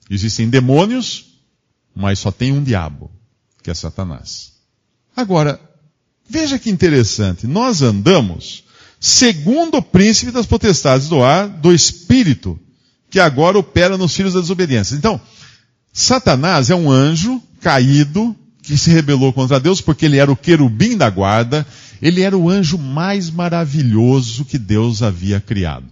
Existem 0.09 0.49
demônios, 0.49 1.35
mas 1.95 2.19
só 2.19 2.31
tem 2.31 2.53
um 2.53 2.63
diabo, 2.63 3.11
que 3.63 3.71
é 3.71 3.75
Satanás. 3.75 4.53
Agora, 5.21 5.61
Veja 6.31 6.61
que 6.61 6.71
interessante, 6.71 7.45
nós 7.49 7.83
andamos 7.83 8.63
segundo 9.01 9.79
o 9.79 9.83
príncipe 9.83 10.31
das 10.31 10.47
potestades 10.47 11.09
do 11.09 11.25
ar, 11.25 11.49
do 11.49 11.75
espírito, 11.75 12.57
que 13.11 13.19
agora 13.19 13.59
opera 13.59 13.99
nos 13.99 14.15
filhos 14.15 14.35
da 14.35 14.41
desobediência. 14.41 14.95
Então, 14.95 15.21
Satanás 15.93 16.71
é 16.71 16.75
um 16.77 16.89
anjo 16.89 17.43
caído 17.61 18.37
que 18.63 18.79
se 18.79 18.91
rebelou 18.91 19.33
contra 19.33 19.59
Deus 19.59 19.81
porque 19.81 20.07
ele 20.07 20.19
era 20.19 20.31
o 20.31 20.37
querubim 20.37 20.97
da 20.97 21.11
guarda, 21.11 21.67
ele 22.01 22.21
era 22.23 22.39
o 22.39 22.49
anjo 22.49 22.79
mais 22.79 23.29
maravilhoso 23.29 24.45
que 24.45 24.57
Deus 24.57 25.03
havia 25.03 25.41
criado. 25.41 25.87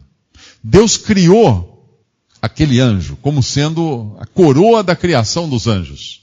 Deus 0.62 0.96
criou 0.96 2.00
aquele 2.40 2.78
anjo 2.78 3.18
como 3.20 3.42
sendo 3.42 4.16
a 4.20 4.26
coroa 4.26 4.84
da 4.84 4.94
criação 4.94 5.48
dos 5.48 5.66
anjos. 5.66 6.20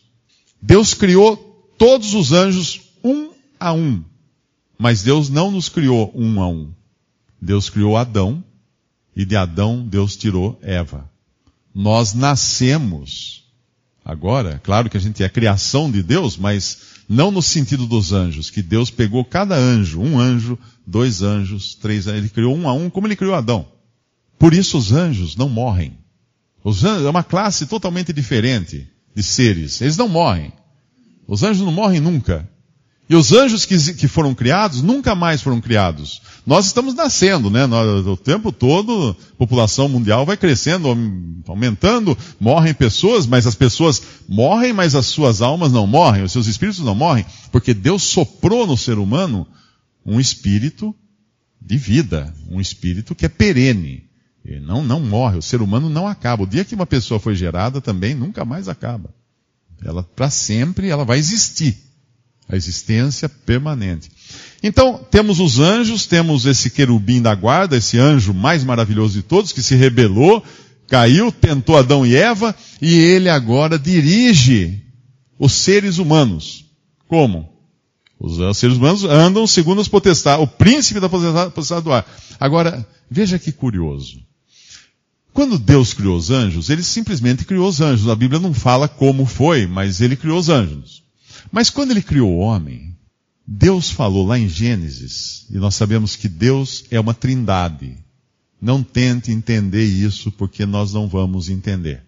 Deus 0.62 0.94
criou 0.94 1.36
todos 1.78 2.14
os 2.14 2.32
anjos 2.32 2.85
um 3.06 3.30
a 3.60 3.72
um. 3.72 4.04
Mas 4.78 5.04
Deus 5.04 5.30
não 5.30 5.52
nos 5.52 5.70
criou 5.70 6.12
um 6.16 6.42
a 6.42 6.48
um. 6.48 6.74
Deus 7.40 7.70
criou 7.70 7.96
Adão 7.96 8.44
e 9.16 9.24
de 9.24 9.36
Adão 9.36 9.86
Deus 9.88 10.18
tirou 10.18 10.60
Eva. 10.62 11.10
Nós 11.74 12.14
nascemos 12.14 13.44
agora, 14.04 14.60
claro 14.64 14.90
que 14.90 14.98
a 14.98 15.00
gente 15.00 15.24
é 15.24 15.30
criação 15.30 15.92
de 15.92 16.02
Deus, 16.02 16.38
mas 16.38 16.80
não 17.08 17.32
no 17.32 17.42
sentido 17.42 17.86
dos 17.86 18.12
anjos, 18.12 18.50
que 18.50 18.62
Deus 18.62 18.90
pegou 18.90 19.24
cada 19.24 19.56
anjo, 19.56 20.02
um 20.02 20.20
anjo, 20.20 20.58
dois 20.86 21.22
anjos, 21.22 21.76
três 21.76 22.08
anjos, 22.08 22.20
ele 22.20 22.30
criou 22.30 22.56
um 22.56 22.68
a 22.68 22.74
um, 22.74 22.90
como 22.90 23.08
ele 23.08 23.16
criou 23.16 23.36
Adão. 23.36 23.68
Por 24.40 24.54
isso 24.54 24.78
os 24.78 24.92
anjos 24.92 25.36
não 25.36 25.48
morrem. 25.48 25.98
Os 26.64 26.84
anjos 26.84 27.06
é 27.06 27.10
uma 27.10 27.24
classe 27.24 27.68
totalmente 27.68 28.12
diferente 28.12 28.88
de 29.16 29.24
seres. 29.24 29.82
Eles 29.82 29.98
não 29.98 30.10
morrem. 30.10 30.52
Os 31.28 31.44
anjos 31.44 31.64
não 31.64 31.72
morrem 31.72 32.00
nunca. 32.00 32.50
E 33.08 33.16
os 33.16 33.32
anjos 33.32 33.66
que, 33.66 33.94
que 33.94 34.08
foram 34.08 34.34
criados 34.34 34.82
nunca 34.82 35.14
mais 35.14 35.42
foram 35.42 35.62
criados. 35.62 36.22
Nós 36.46 36.66
estamos 36.66 36.96
nascendo, 36.96 37.52
né? 37.52 37.66
O 37.66 38.18
tempo 38.18 38.52
todo, 38.52 39.16
a 39.34 39.36
população 39.38 39.88
mundial 39.88 40.26
vai 40.26 40.36
crescendo, 40.36 40.88
aumentando, 41.48 42.18
morrem 42.40 42.74
pessoas, 42.74 43.28
mas 43.28 43.46
as 43.46 43.54
pessoas 43.54 44.02
morrem, 44.28 44.74
mas 44.74 44.96
as 44.96 45.06
suas 45.06 45.42
almas 45.42 45.72
não 45.72 45.86
morrem, 45.86 46.24
os 46.24 46.32
seus 46.32 46.48
espíritos 46.48 46.84
não 46.84 46.96
morrem, 46.96 47.26
porque 47.52 47.74
Deus 47.74 48.04
soprou 48.04 48.66
no 48.66 48.78
ser 48.78 48.98
humano 48.98 49.48
um 50.04 50.20
espírito 50.20 50.94
de 51.62 51.78
vida, 51.78 52.34
um 52.50 52.60
espírito 52.60 53.14
que 53.14 53.26
é 53.26 53.30
perene. 53.30 54.06
Ele 54.44 54.60
não, 54.60 54.84
não 54.84 55.00
morre, 55.00 55.38
o 55.38 55.42
ser 55.42 55.62
humano 55.62 55.90
não 55.90 56.08
acaba. 56.08 56.44
O 56.44 56.48
dia 56.48 56.66
que 56.66 56.76
uma 56.76 56.86
pessoa 56.86 57.20
foi 57.20 57.36
gerada 57.36 57.82
também 57.82 58.14
nunca 58.14 58.46
mais 58.46 58.68
acaba. 58.68 59.10
Ela, 59.84 60.04
para 60.04 60.30
sempre, 60.30 60.90
ela 60.90 61.04
vai 61.04 61.18
existir. 61.18 61.85
A 62.48 62.56
existência 62.56 63.28
permanente. 63.28 64.12
Então, 64.62 65.00
temos 65.10 65.40
os 65.40 65.60
anjos, 65.60 66.06
temos 66.06 66.46
esse 66.46 66.70
querubim 66.70 67.22
da 67.22 67.34
guarda, 67.36 67.78
esse 67.78 67.98
anjo 67.98 68.34
mais 68.34 68.64
maravilhoso 68.64 69.14
de 69.14 69.22
todos, 69.22 69.52
que 69.52 69.62
se 69.62 69.76
rebelou, 69.76 70.44
caiu, 70.88 71.32
tentou 71.32 71.78
Adão 71.78 72.06
e 72.06 72.16
Eva, 72.16 72.56
e 72.82 72.94
ele 72.96 73.30
agora 73.30 73.78
dirige 73.78 74.82
os 75.38 75.54
seres 75.54 75.98
humanos. 75.98 76.66
Como? 77.08 77.50
Os 78.20 78.58
seres 78.58 78.78
humanos 78.78 79.04
andam 79.04 79.46
segundo 79.46 79.82
as 79.82 79.88
potestades, 79.88 80.44
o 80.44 80.48
príncipe 80.48 81.00
da 81.00 81.10
potestade 81.10 81.84
do 81.84 81.92
ar. 81.92 82.06
Agora, 82.40 82.88
veja 83.10 83.38
que 83.38 83.52
curioso. 83.52 84.20
Quando 85.34 85.60
Deus 85.60 85.94
criou 85.94 86.16
os 86.16 86.32
anjos, 86.32 86.70
ele 86.70 86.82
simplesmente 86.82 87.44
criou 87.44 87.68
os 87.68 87.82
anjos. 87.82 88.08
A 88.08 88.16
Bíblia 88.16 88.40
não 88.40 88.54
fala 88.54 88.88
como 88.88 89.26
foi, 89.26 89.68
mas 89.68 90.00
ele 90.00 90.16
criou 90.16 90.40
os 90.40 90.48
anjos. 90.48 91.05
Mas 91.52 91.70
quando 91.70 91.92
ele 91.92 92.02
criou 92.02 92.32
o 92.32 92.40
homem, 92.40 92.96
Deus 93.48 93.90
falou 93.92 94.26
lá 94.26 94.40
em 94.40 94.50
Gênesis, 94.50 95.46
e 95.50 95.58
nós 95.58 95.76
sabemos 95.76 96.16
que 96.16 96.28
Deus 96.28 96.86
é 96.90 97.00
uma 97.00 97.14
trindade. 97.14 97.98
Não 98.62 98.82
tente 98.82 99.32
entender 99.32 99.84
isso, 99.84 100.32
porque 100.32 100.66
nós 100.66 100.94
não 100.94 101.08
vamos 101.08 101.50
entender. 101.50 102.04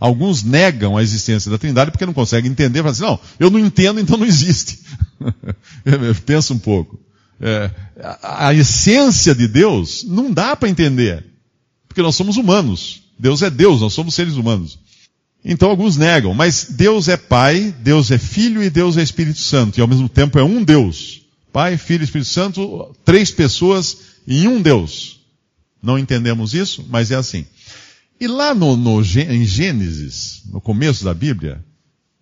Alguns 0.00 0.42
negam 0.42 0.96
a 0.96 1.02
existência 1.02 1.50
da 1.50 1.58
trindade 1.58 1.90
porque 1.90 2.04
não 2.04 2.12
conseguem 2.12 2.50
entender, 2.50 2.78
falam 2.78 2.90
assim, 2.90 3.02
não, 3.02 3.20
eu 3.38 3.50
não 3.50 3.58
entendo, 3.58 4.00
então 4.00 4.18
não 4.18 4.26
existe. 4.26 4.80
Pensa 6.26 6.52
um 6.52 6.58
pouco. 6.58 6.98
É, 7.40 7.70
a, 8.22 8.48
a 8.48 8.54
essência 8.54 9.34
de 9.34 9.46
Deus 9.46 10.04
não 10.04 10.32
dá 10.32 10.56
para 10.56 10.68
entender. 10.68 11.24
Porque 11.86 12.02
nós 12.02 12.16
somos 12.16 12.36
humanos. 12.36 13.02
Deus 13.18 13.42
é 13.42 13.50
Deus, 13.50 13.80
nós 13.80 13.92
somos 13.92 14.14
seres 14.14 14.34
humanos. 14.34 14.78
Então 15.44 15.68
alguns 15.68 15.96
negam, 15.96 16.32
mas 16.32 16.68
Deus 16.70 17.06
é 17.06 17.16
Pai, 17.16 17.74
Deus 17.80 18.10
é 18.10 18.16
Filho 18.16 18.62
e 18.62 18.70
Deus 18.70 18.96
é 18.96 19.02
Espírito 19.02 19.40
Santo. 19.40 19.78
E 19.78 19.82
ao 19.82 19.88
mesmo 19.88 20.08
tempo 20.08 20.38
é 20.38 20.44
um 20.44 20.64
Deus. 20.64 21.22
Pai, 21.52 21.76
Filho 21.76 22.02
e 22.02 22.04
Espírito 22.04 22.30
Santo, 22.30 22.96
três 23.04 23.30
pessoas 23.30 23.98
em 24.26 24.48
um 24.48 24.62
Deus. 24.62 25.20
Não 25.82 25.98
entendemos 25.98 26.54
isso, 26.54 26.86
mas 26.88 27.10
é 27.10 27.16
assim. 27.16 27.44
E 28.18 28.26
lá 28.26 28.54
no, 28.54 28.74
no, 28.74 29.00
em 29.00 29.44
Gênesis, 29.44 30.42
no 30.50 30.60
começo 30.60 31.04
da 31.04 31.12
Bíblia, 31.12 31.62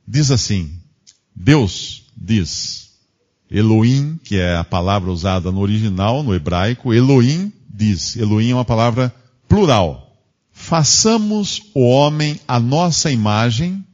diz 0.06 0.32
assim: 0.32 0.72
Deus 1.34 2.06
diz, 2.16 2.90
Elohim, 3.48 4.18
que 4.24 4.36
é 4.36 4.56
a 4.56 4.64
palavra 4.64 5.12
usada 5.12 5.52
no 5.52 5.60
original, 5.60 6.22
no 6.24 6.34
hebraico, 6.34 6.92
Elohim 6.92 7.52
diz. 7.72 8.16
Elohim 8.16 8.50
é 8.50 8.54
uma 8.54 8.64
palavra 8.64 9.14
plural. 9.48 10.11
Façamos 10.62 11.60
o 11.74 11.88
homem 11.88 12.40
a 12.46 12.60
nossa 12.60 13.10
imagem, 13.10 13.84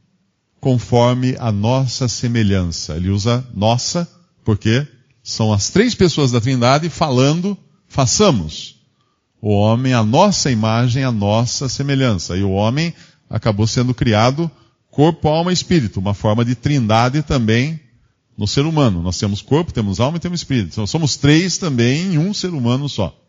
conforme 0.61 1.35
a 1.39 1.51
nossa 1.51 2.07
semelhança. 2.07 2.95
Ele 2.95 3.09
usa 3.09 3.43
nossa, 3.55 4.07
porque 4.45 4.87
são 5.23 5.51
as 5.51 5.71
três 5.71 5.95
pessoas 5.95 6.31
da 6.31 6.39
Trindade 6.39 6.87
falando, 6.87 7.57
façamos 7.87 8.75
o 9.41 9.49
homem 9.49 9.93
a 9.93 10.03
nossa 10.03 10.51
imagem, 10.51 11.03
a 11.03 11.11
nossa 11.11 11.67
semelhança. 11.67 12.37
E 12.37 12.43
o 12.43 12.51
homem 12.51 12.93
acabou 13.27 13.65
sendo 13.65 13.91
criado 13.91 14.49
corpo, 14.91 15.27
alma 15.27 15.49
e 15.49 15.55
espírito, 15.55 15.99
uma 15.99 16.13
forma 16.13 16.45
de 16.45 16.53
trindade 16.53 17.23
também 17.23 17.79
no 18.37 18.47
ser 18.47 18.67
humano. 18.67 19.01
Nós 19.01 19.17
temos 19.17 19.41
corpo, 19.41 19.73
temos 19.73 19.99
alma 19.99 20.17
e 20.17 20.21
temos 20.21 20.41
espírito. 20.41 20.73
Então, 20.73 20.85
somos 20.85 21.17
três 21.17 21.57
também 21.57 22.13
em 22.13 22.17
um 22.19 22.31
ser 22.31 22.49
humano 22.49 22.87
só. 22.87 23.19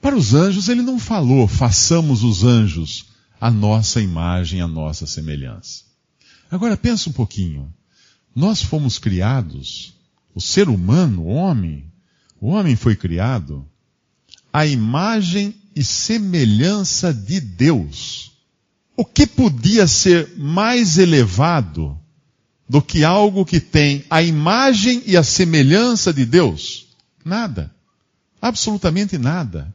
Para 0.00 0.16
os 0.16 0.34
anjos, 0.34 0.68
ele 0.68 0.82
não 0.82 0.98
falou, 0.98 1.48
façamos 1.48 2.22
os 2.22 2.44
anjos 2.44 3.06
a 3.40 3.50
nossa 3.50 4.00
imagem, 4.00 4.60
a 4.60 4.68
nossa 4.68 5.06
semelhança. 5.06 5.84
Agora 6.50 6.76
pensa 6.76 7.10
um 7.10 7.12
pouquinho. 7.12 7.72
Nós 8.34 8.62
fomos 8.62 8.98
criados, 8.98 9.94
o 10.34 10.40
ser 10.40 10.68
humano, 10.68 11.22
o 11.22 11.28
homem, 11.28 11.90
o 12.40 12.48
homem 12.48 12.76
foi 12.76 12.94
criado 12.94 13.66
à 14.52 14.66
imagem 14.66 15.54
e 15.74 15.82
semelhança 15.82 17.12
de 17.12 17.40
Deus. 17.40 18.32
O 18.96 19.04
que 19.04 19.26
podia 19.26 19.86
ser 19.86 20.36
mais 20.36 20.96
elevado 20.98 21.98
do 22.68 22.80
que 22.80 23.04
algo 23.04 23.44
que 23.44 23.60
tem 23.60 24.04
a 24.08 24.22
imagem 24.22 25.02
e 25.06 25.16
a 25.16 25.22
semelhança 25.22 26.12
de 26.12 26.24
Deus? 26.24 26.86
Nada. 27.24 27.74
Absolutamente 28.40 29.18
nada. 29.18 29.74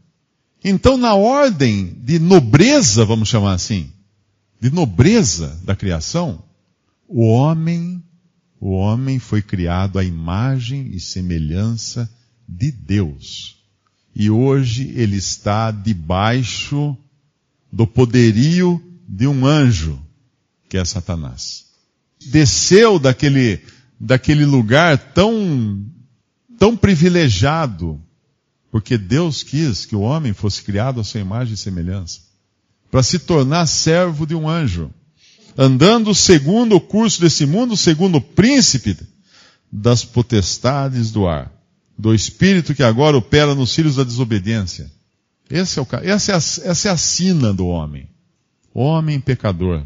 Então, 0.64 0.96
na 0.96 1.16
ordem 1.16 1.96
de 2.04 2.20
nobreza, 2.20 3.04
vamos 3.04 3.30
chamar 3.30 3.54
assim, 3.54 3.92
de 4.60 4.70
nobreza 4.70 5.60
da 5.64 5.76
criação, 5.76 6.44
o 7.08 7.26
homem, 7.26 8.04
o 8.60 8.72
homem 8.72 9.18
foi 9.18 9.42
criado 9.42 9.98
à 9.98 10.04
imagem 10.04 10.92
e 10.94 11.00
semelhança 11.00 12.10
de 12.48 12.72
Deus. 12.72 13.58
E 14.16 14.30
hoje 14.30 14.94
ele 14.96 15.16
está 15.16 15.72
debaixo 15.72 16.96
do 17.72 17.88
poderio 17.88 18.82
de 19.08 19.26
um 19.26 19.46
anjo, 19.46 20.00
que 20.70 20.78
é 20.78 20.86
Satanás. 20.86 21.66
Desceu 22.30 23.00
daquele, 23.00 23.62
daquele 24.00 24.46
lugar 24.46 24.98
tão, 24.98 25.84
tão 26.60 26.78
privilegiado 26.78 28.00
porque 28.72 28.98
Deus 28.98 29.44
quis 29.44 29.86
que 29.86 29.96
o 29.96 30.02
homem 30.02 30.34
fosse 30.34 30.64
criado 30.64 31.02
à 31.02 31.04
sua 31.04 31.20
imagem 31.20 31.54
e 31.54 31.58
semelhança, 31.58 32.22
para 32.90 33.04
se 33.04 33.20
tornar 33.20 33.68
servo 33.68 34.26
de 34.26 34.34
um 34.34 34.48
anjo, 34.48 34.90
andando 35.58 36.16
segundo 36.16 36.78
o 36.78 36.82
curso 36.82 37.20
desse 37.20 37.46
mundo, 37.46 37.76
segundo 37.76 38.18
o 38.18 38.22
príncipe 38.22 38.98
das 39.70 40.06
potestades 40.06 41.12
do 41.12 41.28
ar, 41.28 41.52
do 41.98 42.16
espírito 42.16 42.74
que 42.74 42.84
agora 42.84 43.18
opera 43.18 43.54
nos 43.54 43.76
filhos 43.76 43.98
da 43.98 44.04
desobediência. 44.04 44.90
Esse 45.50 45.78
é 45.78 45.82
o, 45.82 45.88
essa, 46.04 46.32
é 46.32 46.36
a, 46.36 46.38
essa 46.38 46.88
é 46.88 46.92
a 46.92 46.98
sina 46.98 47.54
do 47.54 47.68
homem. 47.68 48.10
Homem 48.74 49.20
pecador. 49.20 49.86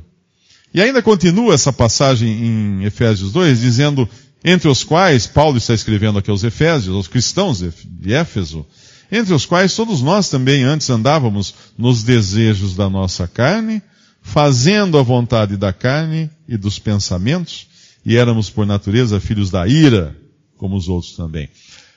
E 0.71 0.79
ainda 0.79 1.01
continua 1.01 1.55
essa 1.55 1.73
passagem 1.73 2.29
em 2.29 2.83
Efésios 2.83 3.31
2, 3.31 3.61
dizendo 3.61 4.07
entre 4.47 4.69
os 4.69 4.83
quais 4.83 5.25
Paulo 5.25 5.57
está 5.57 5.73
escrevendo 5.73 6.19
aqui 6.19 6.29
aos 6.29 6.43
Efésios, 6.43 6.95
aos 6.95 7.07
cristãos 7.07 7.63
de 7.83 8.13
Éfeso, 8.13 8.63
entre 9.11 9.33
os 9.33 9.43
quais 9.43 9.75
todos 9.75 10.03
nós 10.03 10.29
também 10.29 10.63
antes 10.63 10.87
andávamos 10.87 11.55
nos 11.75 12.03
desejos 12.03 12.75
da 12.75 12.87
nossa 12.87 13.27
carne, 13.27 13.81
fazendo 14.21 14.99
a 14.99 15.03
vontade 15.03 15.57
da 15.57 15.73
carne 15.73 16.29
e 16.47 16.57
dos 16.57 16.77
pensamentos, 16.77 17.67
e 18.05 18.15
éramos 18.15 18.47
por 18.47 18.67
natureza 18.67 19.19
filhos 19.19 19.49
da 19.49 19.67
ira, 19.67 20.15
como 20.57 20.75
os 20.75 20.87
outros 20.87 21.15
também. 21.15 21.49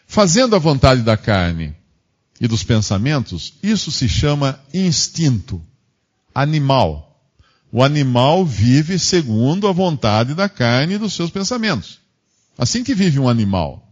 Fazendo 0.07 0.57
a 0.57 0.59
vontade 0.59 1.03
da 1.03 1.19
carne 1.19 1.75
e 2.41 2.49
dos 2.49 2.63
pensamentos, 2.63 3.53
isso 3.63 3.93
se 3.93 4.09
chama 4.09 4.59
instinto 4.73 5.63
animal. 6.35 7.23
O 7.71 7.85
animal 7.85 8.47
vive 8.47 8.99
segundo 8.99 9.69
a 9.69 9.73
vontade 9.73 10.35
da 10.35 10.49
carne 10.49 10.95
e 10.95 10.99
dos 10.99 11.13
seus 11.13 11.31
pensamentos. 11.31 12.08
Assim 12.59 12.83
que 12.83 12.94
vive 12.94 13.21
um 13.21 13.29
animal. 13.29 13.88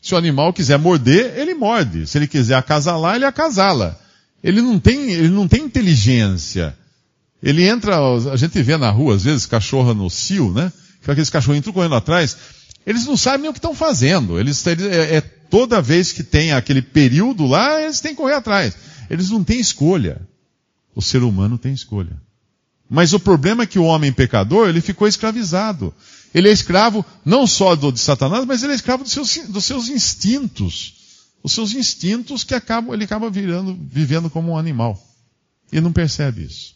Se 0.00 0.14
o 0.14 0.16
animal 0.16 0.52
quiser 0.52 0.78
morder, 0.78 1.36
ele 1.36 1.52
morde. 1.54 2.06
Se 2.06 2.16
ele 2.16 2.28
quiser 2.28 2.54
acasalar, 2.54 3.16
ele 3.16 3.24
acasala. 3.24 4.00
Ele 4.42 4.62
não 4.62 4.78
tem, 4.78 5.10
ele 5.10 5.30
não 5.30 5.48
tem 5.48 5.64
inteligência. 5.64 6.76
Ele 7.42 7.66
entra, 7.66 7.98
a 8.30 8.36
gente 8.36 8.62
vê 8.62 8.76
na 8.76 8.90
rua, 8.90 9.16
às 9.16 9.24
vezes, 9.24 9.46
cachorro 9.46 9.92
no 9.92 10.08
cio, 10.08 10.52
né? 10.52 10.72
Fica 11.00 11.12
aqueles 11.12 11.30
cachorrinhos 11.30 11.64
tudo 11.64 11.74
correndo 11.74 11.96
atrás. 11.96 12.36
Eles 12.86 13.04
não 13.06 13.16
sabem 13.16 13.42
nem 13.42 13.50
o 13.50 13.52
que 13.52 13.58
estão 13.58 13.74
fazendo. 13.74 14.38
Eles, 14.38 14.64
é, 14.66 15.16
é, 15.16 15.20
toda 15.20 15.82
vez 15.82 16.12
que 16.12 16.22
tem 16.22 16.52
aquele 16.52 16.82
período 16.82 17.46
lá, 17.46 17.82
eles 17.82 18.00
têm 18.00 18.12
que 18.12 18.18
correr 18.20 18.34
atrás. 18.34 18.76
Eles 19.10 19.30
não 19.30 19.42
têm 19.42 19.58
escolha. 19.58 20.20
O 20.94 21.02
ser 21.02 21.22
humano 21.22 21.58
tem 21.58 21.72
escolha. 21.72 22.16
Mas 22.88 23.12
o 23.12 23.20
problema 23.20 23.62
é 23.62 23.66
que 23.66 23.78
o 23.78 23.84
homem 23.84 24.12
pecador, 24.12 24.68
ele 24.68 24.80
ficou 24.80 25.08
escravizado. 25.08 25.94
Ele 26.34 26.48
é 26.48 26.52
escravo 26.52 27.04
não 27.24 27.46
só 27.46 27.76
do, 27.76 27.92
de 27.92 28.00
Satanás, 28.00 28.44
mas 28.44 28.62
ele 28.62 28.72
é 28.72 28.76
escravo 28.76 29.04
dos 29.04 29.12
seus, 29.12 29.38
dos 29.48 29.64
seus 29.64 29.88
instintos. 29.88 30.94
Os 31.42 31.52
seus 31.52 31.74
instintos 31.74 32.42
que 32.42 32.54
acabam, 32.54 32.94
ele 32.94 33.04
acaba 33.04 33.30
virando, 33.30 33.78
vivendo 33.88 34.28
como 34.28 34.52
um 34.52 34.58
animal. 34.58 35.00
E 35.72 35.80
não 35.80 35.92
percebe 35.92 36.44
isso. 36.44 36.74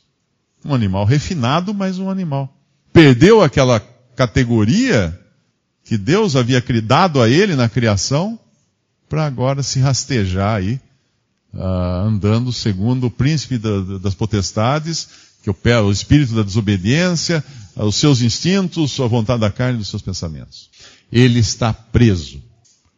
Um 0.65 0.75
animal 0.75 1.05
refinado, 1.05 1.73
mas 1.73 1.99
um 1.99 2.11
animal. 2.11 2.55
Perdeu 2.93 3.43
aquela 3.43 3.81
categoria 4.15 5.19
que 5.85 5.97
Deus 5.97 6.37
havia 6.37 6.63
dado 6.83 7.23
a 7.23 7.29
ele 7.29 7.57
na 7.57 7.69
criação, 7.69 8.39
para 9.09 9.25
agora 9.25 9.63
se 9.63 9.81
rastejar 9.81 10.57
aí, 10.57 10.79
uh, 11.55 12.07
andando 12.07 12.53
segundo 12.53 13.07
o 13.07 13.11
príncipe 13.11 13.57
da, 13.57 13.99
das 13.99 14.15
potestades, 14.15 15.09
que 15.49 15.51
opera 15.51 15.83
o 15.83 15.91
espírito 15.91 16.35
da 16.35 16.43
desobediência, 16.43 17.43
os 17.75 17.97
seus 17.97 18.21
instintos, 18.21 19.01
a 19.01 19.07
vontade 19.07 19.41
da 19.41 19.51
carne 19.51 19.77
e 19.77 19.79
dos 19.79 19.89
seus 19.89 20.03
pensamentos. 20.03 20.69
Ele 21.11 21.39
está 21.39 21.73
preso. 21.73 22.43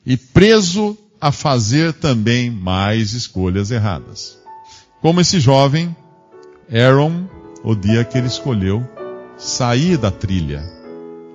E 0.05 0.17
preso 0.17 0.99
a 1.21 1.31
fazer 1.31 1.93
também 1.93 2.51
mais 2.51 3.13
escolhas 3.13 3.71
erradas. 3.71 4.37
Como 5.01 5.21
esse 5.21 5.39
jovem, 5.39 5.95
Aaron, 6.73 7.29
o 7.63 7.77
dia 7.77 8.05
que 8.05 8.19
ele 8.19 8.27
escolheu 8.27 8.85
sair 9.39 9.97
da 9.97 10.11
trilha, 10.11 10.65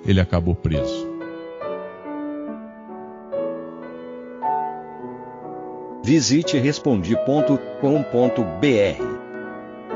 ele 0.06 0.20
acabou 0.20 0.54
preso. 0.54 1.08
Visite 6.04 6.58
respondi.com.br. 6.58 9.15